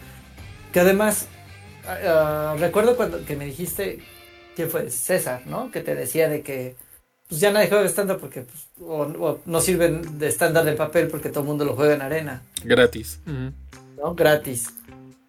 [0.72, 1.26] Que además,
[1.86, 3.98] ah, ah, recuerdo cuando que me dijiste,
[4.56, 4.90] que fue?
[4.90, 5.70] César, ¿no?
[5.70, 6.76] Que te decía de que
[7.30, 11.40] pues ya nadie juega estándar porque pues, no sirven de estándar en papel porque todo
[11.40, 12.42] el mundo lo juega en arena.
[12.64, 13.20] Gratis.
[13.24, 14.14] ¿No?
[14.14, 14.68] Gratis.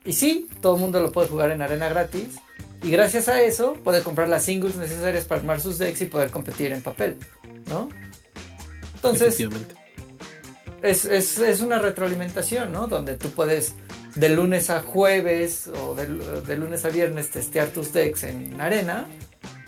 [0.03, 2.39] Y sí, todo el mundo lo puede jugar en arena gratis.
[2.81, 6.31] Y gracias a eso puede comprar las singles necesarias para armar sus decks y poder
[6.31, 7.17] competir en papel.
[7.67, 7.89] ¿no?
[8.95, 9.39] Entonces,
[10.81, 12.87] es, es, una retroalimentación, ¿no?
[12.87, 13.75] Donde tú puedes
[14.15, 19.05] de lunes a jueves o de, lunes a viernes testear tus decks en arena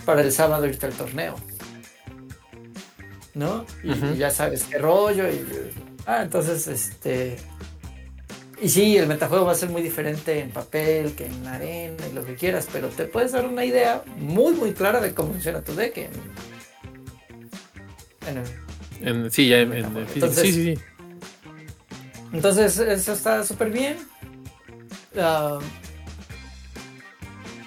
[0.05, 1.35] para el sábado irte al torneo.
[3.33, 3.65] ¿No?
[3.83, 5.29] Y, ya sabes qué rollo.
[5.29, 5.45] Y,
[6.05, 7.37] ah, entonces, este.
[8.61, 12.13] Y sí, el metajuego va a ser muy diferente en papel que en arena y
[12.13, 15.61] lo que quieras, pero te puedes dar una idea muy, muy clara de cómo funciona
[15.61, 16.11] tu deck en
[19.31, 20.81] sí, ya en, entonces, sí, sí, sí.
[22.31, 23.97] Entonces, eso está súper bien.
[25.17, 25.59] Ah,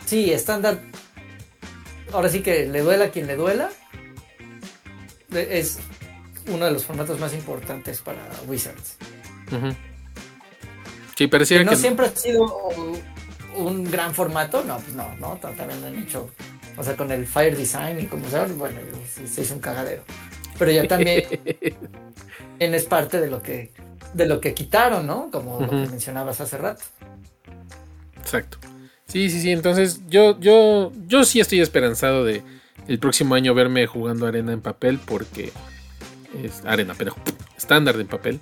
[0.06, 0.80] sí, estándar.
[2.12, 3.70] Ahora sí que le duela a quien le duela.
[5.32, 5.78] Es
[6.48, 8.96] uno de los formatos más importantes para Wizards.
[11.16, 12.44] Sí, parecía que no siempre ha sido
[13.56, 14.62] un gran formato.
[14.64, 16.30] No, pues no, no, también lo han hecho.
[16.76, 18.80] O sea, con el Fire Design y como sabes, bueno,
[19.26, 20.02] se hizo un cagadero
[20.58, 21.24] pero ya también
[22.58, 23.70] es parte de lo que
[24.14, 25.30] de lo que quitaron, ¿no?
[25.30, 26.82] Como lo que mencionabas hace rato.
[28.18, 28.58] Exacto.
[29.06, 29.52] Sí, sí, sí.
[29.52, 32.42] Entonces, yo, yo, yo sí estoy esperanzado de
[32.88, 35.52] el próximo año verme jugando arena en papel, porque
[36.42, 37.14] es arena, pero
[37.56, 38.40] estándar en papel.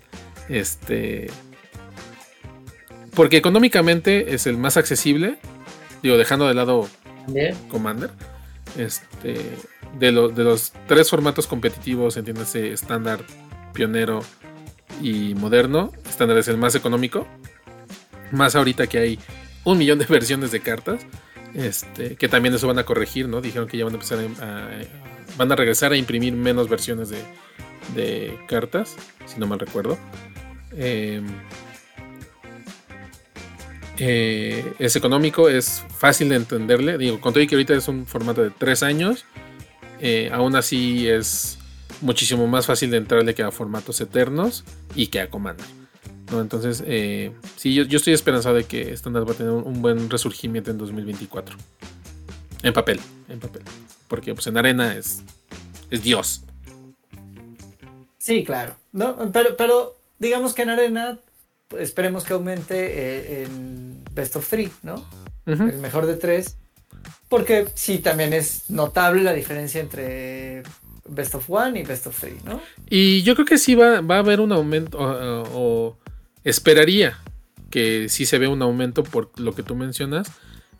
[0.48, 1.30] Este.
[3.14, 5.38] Porque económicamente es el más accesible.
[6.02, 6.88] Digo, dejando de lado
[7.68, 8.10] Commander.
[8.76, 9.38] Este
[9.98, 13.20] de, de los tres formatos competitivos, entiéndase estándar,
[13.72, 14.22] pionero
[15.00, 17.26] y moderno, estándar es el más económico.
[18.32, 19.18] Más ahorita que hay
[19.64, 21.06] un millón de versiones de cartas.
[21.54, 23.40] Este, que también eso van a corregir, ¿no?
[23.40, 24.68] Dijeron que ya van a empezar a,
[25.36, 27.10] van a regresar a imprimir menos versiones
[27.94, 28.96] de, cartas,
[29.26, 29.96] si no mal recuerdo.
[30.72, 31.26] Em,
[33.98, 36.98] eh, es económico, es fácil de entenderle.
[36.98, 39.24] Digo, con y que ahorita es un formato de tres años,
[40.00, 41.58] eh, aún así es
[42.00, 44.64] muchísimo más fácil de entrarle que a formatos eternos
[44.96, 45.83] y que a Commander.
[46.40, 50.70] Entonces, eh, sí, yo, estoy esperanzado de que Standard va a tener un, buen resurgimiento
[50.70, 51.56] en 2024.
[52.62, 53.62] En papel, en papel.
[54.08, 55.22] Porque pues en arena es,
[55.90, 56.42] es Dios.
[58.18, 58.76] Sí, claro.
[58.92, 61.18] No, pero, pero digamos que en arena
[61.78, 65.04] esperemos que aumente eh, en Best of Three, ¿no?
[65.46, 66.56] El mejor de tres.
[67.28, 70.62] Porque sí, también es notable la diferencia entre
[71.06, 72.60] Best of One y Best of Three, ¿no?
[72.88, 75.96] Y yo creo que sí va, va a haber un aumento, o,
[76.44, 77.18] esperaría
[77.70, 80.30] que sí se vea un aumento por lo que tú mencionas,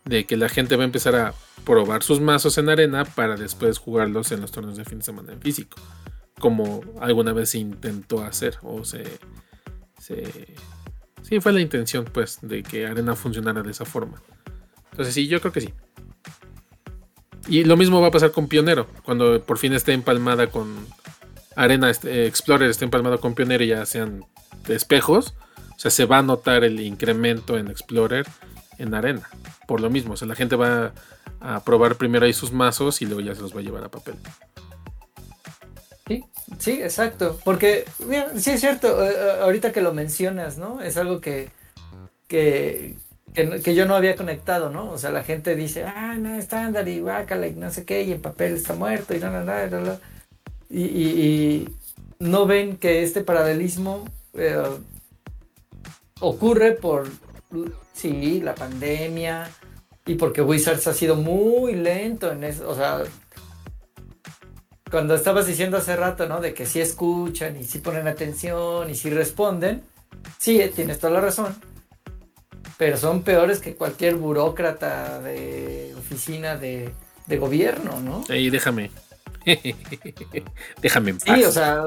[0.05, 1.35] de que la gente va a empezar a
[1.65, 5.33] probar sus mazos en arena para después jugarlos en los torneos de fin de semana
[5.33, 5.77] en físico,
[6.39, 9.05] como alguna vez se intentó hacer o se,
[9.99, 10.55] se
[11.23, 14.23] sí fue la intención pues de que arena funcionara de esa forma.
[14.91, 15.75] Entonces sí, yo creo que sí.
[17.49, 20.87] Y lo mismo va a pasar con Pionero, cuando por fin esté empalmada con
[21.57, 24.25] Arena este, Explorer, esté empalmada con Pionero y ya sean
[24.69, 25.35] espejos.
[25.77, 28.27] O sea, se va a notar el incremento en Explorer
[28.79, 29.29] en Arena.
[29.67, 30.93] Por lo mismo, o sea, la gente va
[31.41, 33.89] a probar primero ahí sus mazos y luego ya se los va a llevar a
[33.89, 34.15] papel.
[36.07, 36.25] Sí,
[36.59, 37.39] sí, exacto.
[37.45, 40.81] Porque, mira, sí es cierto, eh, eh, ahorita que lo mencionas, ¿no?
[40.81, 41.51] Es algo que,
[42.29, 42.97] que,
[43.35, 44.91] que, yo no había conectado, ¿no?
[44.91, 48.13] O sea, la gente dice, ah, no, estándar y guácala y no sé qué, y
[48.13, 49.99] el papel está muerto y no, no, no, no,
[50.69, 51.69] Y, y,
[52.19, 54.05] no ven que este paralelismo
[54.35, 54.63] eh,
[56.21, 57.09] ocurre por,
[57.93, 59.51] sí, la pandemia
[60.07, 63.03] y porque Wizards ha sido muy lento en eso, o sea,
[64.91, 66.41] cuando estabas diciendo hace rato, ¿no?
[66.41, 69.83] De que sí escuchan y sí ponen atención y sí responden,
[70.39, 71.57] sí, tienes toda la razón
[72.77, 76.93] pero son peores que cualquier burócrata de oficina de,
[77.39, 78.25] gobierno, ¿no?
[78.29, 78.91] Ey, déjame.
[80.83, 81.39] déjame en paz.
[81.39, 81.85] Sí, o sea,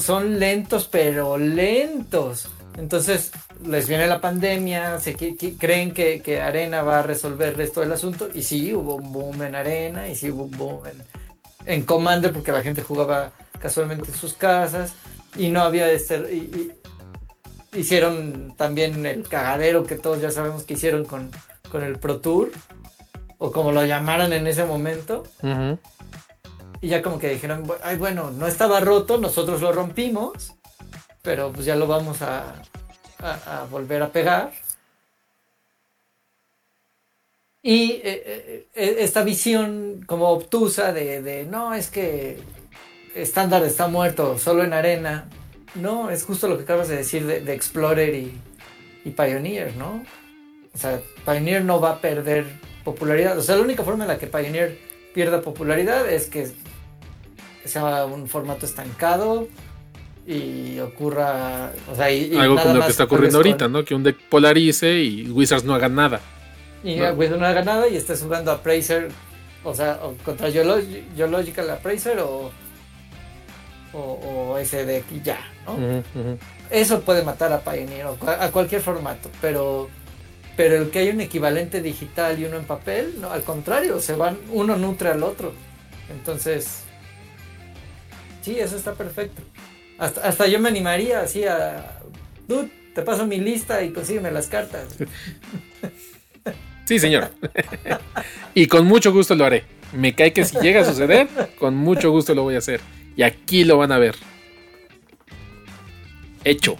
[0.00, 2.48] son lentos, pero lentos.
[2.76, 3.32] Entonces,
[3.64, 8.28] les viene la pandemia, se creen que, Arena va a resolver esto del asunto.
[8.32, 10.80] Y sí, hubo un boom en Arena, y sí hubo un boom
[11.66, 14.94] en, Commander, porque la gente jugaba casualmente en sus casas.
[15.36, 16.76] Y no había este
[17.74, 21.30] hicieron también el cagadero que todos ya sabemos que hicieron con,
[21.70, 22.50] con el Pro Tour,
[23.38, 25.24] o como lo llamaron en ese momento.
[26.80, 30.54] Y ya como que dijeron, ay, bueno, no estaba roto, nosotros lo rompimos,
[31.22, 32.62] pero pues ya lo vamos a,
[33.20, 34.52] a, volver a pegar.
[37.62, 42.40] Y eh, eh, eh, esta visión como obtusa de, de, no, es que
[43.14, 45.28] estándar está muerto, solo en arena,
[45.76, 48.40] no, es justo lo que acabas de decir de, Explorer y,
[49.10, 50.04] Pioneer, ¿no?
[50.74, 52.46] O sea, Pioneer no va a perder
[52.84, 53.38] popularidad.
[53.38, 54.78] O sea, la única forma en la que Pioneer
[55.12, 56.50] pierda popularidad es que
[57.64, 59.48] sea un formato estancado
[60.26, 61.72] y ocurra.
[61.90, 63.84] O sea, y, Algo como lo que está ocurriendo ahorita, ¿no?
[63.84, 66.20] Que un deck polarice y Wizards no haga nada.
[66.84, 69.08] Y Wizards no haga nada y estés jugando a Appraiser,
[69.64, 72.50] o sea, o contra Geological Appraiser o
[73.94, 76.02] o, ese de aquí ya, ¿no?
[76.70, 79.90] Eso puede matar a Pioneer o a cualquier formato, pero
[80.56, 84.14] pero el que hay un equivalente digital y uno en papel, no, al contrario, se
[84.14, 85.52] van, uno nutre al otro.
[86.10, 86.82] Entonces,
[88.42, 89.42] sí, eso está perfecto.
[90.02, 92.00] Hasta, yo me animaría así a,
[92.48, 94.88] dude, te paso mi lista y consígueme las cartas.
[96.84, 97.30] Sí, señor.
[98.54, 99.64] y con mucho gusto lo haré.
[99.92, 102.80] Me cae que si llega a suceder, con mucho gusto lo voy a hacer.
[103.16, 104.16] Y aquí lo van a ver.
[106.42, 106.76] Hecho.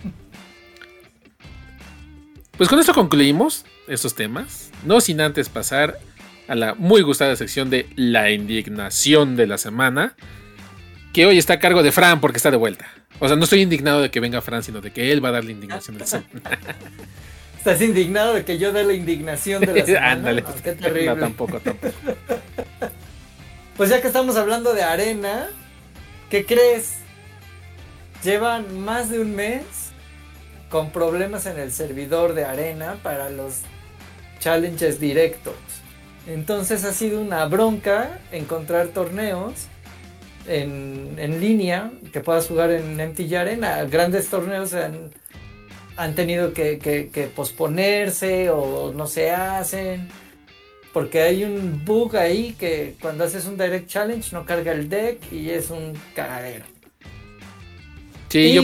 [2.56, 4.72] Pues con esto concluimos estos temas.
[4.84, 6.00] No sin antes pasar
[6.48, 10.16] a la muy gustada sección de la indignación de la semana.
[11.12, 12.86] Que hoy está a cargo de Fran porque está de vuelta.
[13.18, 15.32] O sea, no estoy indignado de que venga Fran, sino de que él va a
[15.32, 16.58] dar la indignación de la semana.
[17.58, 20.10] ¿Estás indignado de que yo dé la indignación de la semana?
[20.10, 20.44] Ándale.
[20.64, 21.14] qué terrible.
[21.14, 21.94] No, tampoco, tampoco.
[23.76, 25.48] Pues ya que estamos hablando de arena,
[26.32, 26.94] ¿Qué crees?
[28.24, 29.64] Llevan más de un mes
[30.70, 33.56] con problemas en el servidor de arena para los
[34.40, 35.52] challenges directos.
[36.26, 39.66] Entonces ha sido una bronca encontrar torneos
[40.46, 43.84] en, línea que puedas jugar en MTG Arena.
[43.84, 45.10] Grandes torneos han,
[45.96, 50.08] han tenido que posponerse o no se hacen.
[50.92, 55.20] Porque hay un bug ahí que cuando haces un Direct Challenge no carga el deck
[55.32, 56.66] y es un cagadero.
[58.28, 58.62] Sí, y yo.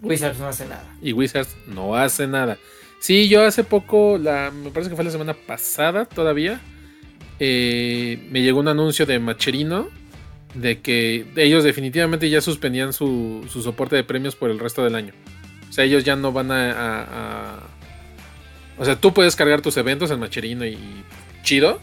[0.00, 0.96] Wizards no hace nada.
[1.02, 2.56] Y Wizards no hace nada.
[3.00, 6.60] Sí, yo hace poco, la, me parece que fue la semana pasada todavía,
[7.38, 9.88] eh, me llegó un anuncio de Macherino
[10.54, 14.94] de que ellos definitivamente ya suspendían su, su, soporte de premios por el resto del
[14.94, 15.12] año.
[15.68, 17.60] O sea, ellos ya no van a
[18.80, 20.78] o sea, tú puedes cargar tus eventos en Macherino y
[21.42, 21.78] chido.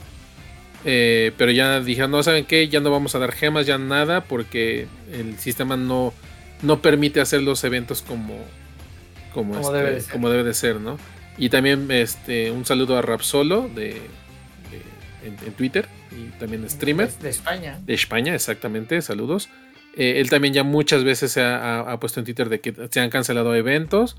[0.83, 2.69] Eh, pero ya dijeron, no, ¿saben qué?
[2.69, 6.11] Ya no vamos a dar gemas, ya nada, porque el sistema no,
[6.63, 8.39] no permite hacer los eventos como,
[9.31, 10.11] como, Como este, debe de ser.
[10.11, 10.97] como debe de ser, ¿no?
[11.37, 17.11] Y también este, un saludo a Rapsolo de, de- en, en Twitter y también streamer
[17.19, 17.79] De, España.
[17.85, 19.49] de España, exactamente, saludos.
[19.95, 22.73] Eh, él también ya muchas veces se ha, ha- ha puesto en Twitter de que
[22.91, 24.15] se han cancelado eventos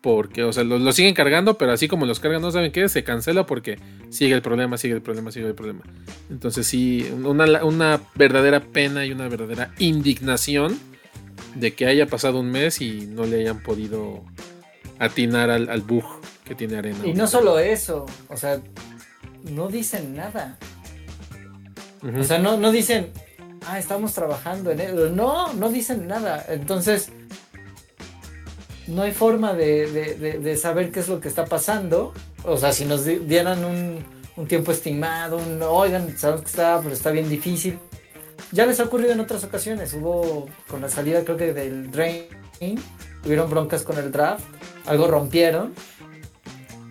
[0.00, 2.88] porque, o sea, lo, lo siguen cargando, pero así como los cargan, no saben qué,
[2.88, 3.78] se cancela porque
[4.10, 5.80] sigue el problema, sigue el problema, sigue el problema.
[6.30, 10.78] Entonces sí, una, una verdadera pena y una verdadera indignación
[11.56, 14.24] de que haya pasado un mes y no le hayan podido
[14.98, 16.04] atinar al, al bug
[16.44, 17.04] que tiene Arena.
[17.04, 18.60] Y no solo eso, o sea,
[19.50, 20.58] no dicen nada.
[22.02, 23.10] O sea, no, no dicen,
[23.66, 25.10] ah, estamos trabajando en ello.
[25.10, 26.44] No, no dicen nada.
[26.48, 27.10] Entonces,
[28.86, 32.12] no hay forma de, de- de- de saber qué es lo que está pasando.
[32.44, 34.04] O sea, si nos di- dieran un,
[34.36, 37.78] un tiempo estimado, un, oigan, sabemos que está, pero está bien difícil.
[38.52, 39.92] Ya les ha ocurrido en otras ocasiones.
[39.92, 42.24] Hubo con la salida, creo que del Drain,
[43.26, 44.44] hubieron broncas con el draft,
[44.86, 45.74] algo rompieron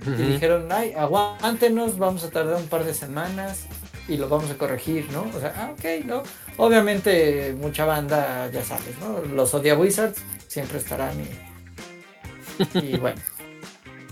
[0.05, 3.65] y dijeron, ay, aguántenos, vamos a tardar un par de semanas
[4.07, 5.25] y lo vamos a corregir, ¿no?
[5.35, 6.23] O sea, ah, ok, ¿no?
[6.57, 9.21] Obviamente mucha banda, ya sabes, ¿no?
[9.35, 13.19] Los odia Wizards siempre estarán y, y bueno.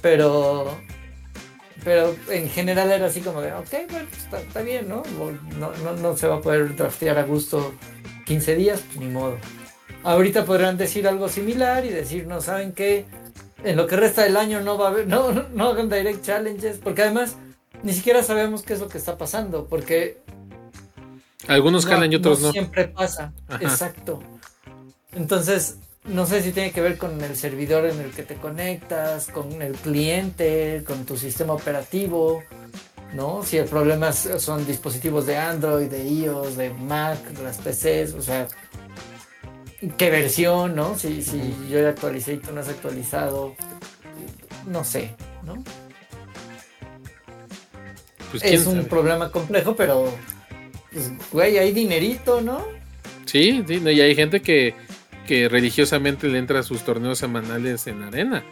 [0.01, 0.77] Pero,
[1.83, 5.03] pero en general era así como de, ok, bueno, está, está bien, ¿no?
[5.57, 7.73] No, no, no se va a poder draftear a gusto
[8.25, 9.37] 15 días, pues ni modo.
[10.03, 13.05] Ahorita podrán decir algo similar y decir, no, ¿saben qué?
[13.63, 16.23] En lo que resta del año no va a haber, no, no, no hagan direct
[16.23, 17.37] challenges, porque además
[17.86, 20.17] ni siquiera sabemos qué es lo que está pasando, porque
[21.47, 22.51] Algunos jalan y otros no.
[22.51, 23.63] siempre pasa, Ajá.
[23.63, 24.21] exacto.
[25.13, 29.27] Entonces, no sé si tiene que ver con el servidor en el que te conectas,
[29.27, 32.43] con el cliente, con tu sistema operativo,
[33.13, 33.43] ¿no?
[33.43, 38.21] Si el problema son dispositivos de Android, de iOS, de Mac, de las PCs, o
[38.23, 38.47] sea,
[39.95, 40.97] qué versión, ¿no?
[40.97, 43.55] Si, si yo ya actualicé y tú no has actualizado,
[44.65, 45.63] no sé, ¿no?
[48.39, 48.86] Pues, ¿quién Es un sabe?
[48.88, 50.13] problema complejo, pero,
[50.91, 52.65] pues, güey, hay dinerito, ¿no?
[53.25, 54.73] Sí, sí, y hay gente que,
[55.25, 58.43] que religiosamente le entra a sus torneos semanales en arena.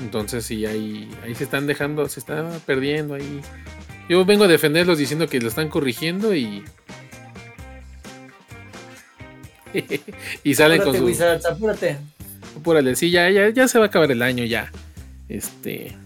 [0.00, 3.40] Entonces sí, ahí, ahí se están dejando, se está perdiendo ahí.
[4.08, 6.64] Yo vengo a defenderlos diciendo que lo están corrigiendo y.
[10.44, 11.04] y salen con su.
[11.04, 11.98] Wizards, apúrate.
[12.56, 14.72] Apúrale, sí, ya, ya, ya se va a acabar el año ya.
[15.28, 15.96] Este.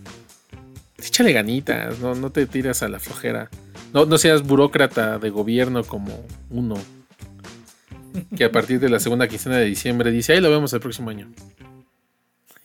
[1.06, 3.50] Échale ganitas, no, no te tiras a la flojera.
[3.92, 6.76] No, no seas burócrata de gobierno como uno.
[8.36, 11.10] Que a partir de la segunda quincena de diciembre dice, ahí lo vemos el próximo
[11.10, 11.30] año.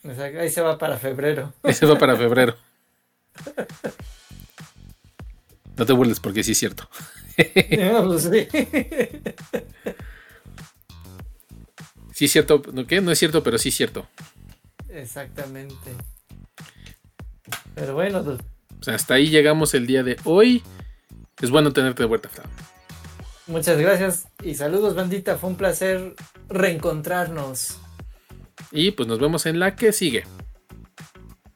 [0.03, 1.53] O sea, ahí se va para febrero.
[1.63, 2.55] Ese va para febrero.
[5.75, 6.89] No te burles porque sí es cierto.
[7.77, 8.47] No, pues sí.
[12.13, 12.99] Sí es cierto, ¿no qué?
[12.99, 14.07] No es cierto, pero sí es cierto.
[14.89, 15.91] Exactamente.
[17.78, 18.39] Pero bueno, pues,
[18.88, 20.63] hasta ahí llegamos el día de hoy.
[21.39, 22.47] Es bueno tenerte de vuelta, Fran.
[23.45, 25.38] muchas gracias y saludos, bandita.
[25.38, 26.15] Fue un placer
[26.49, 27.80] reencontrarnos.
[28.71, 30.23] Y pues nos vemos en la que sigue.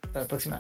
[0.04, 0.60] Hasta la próxima.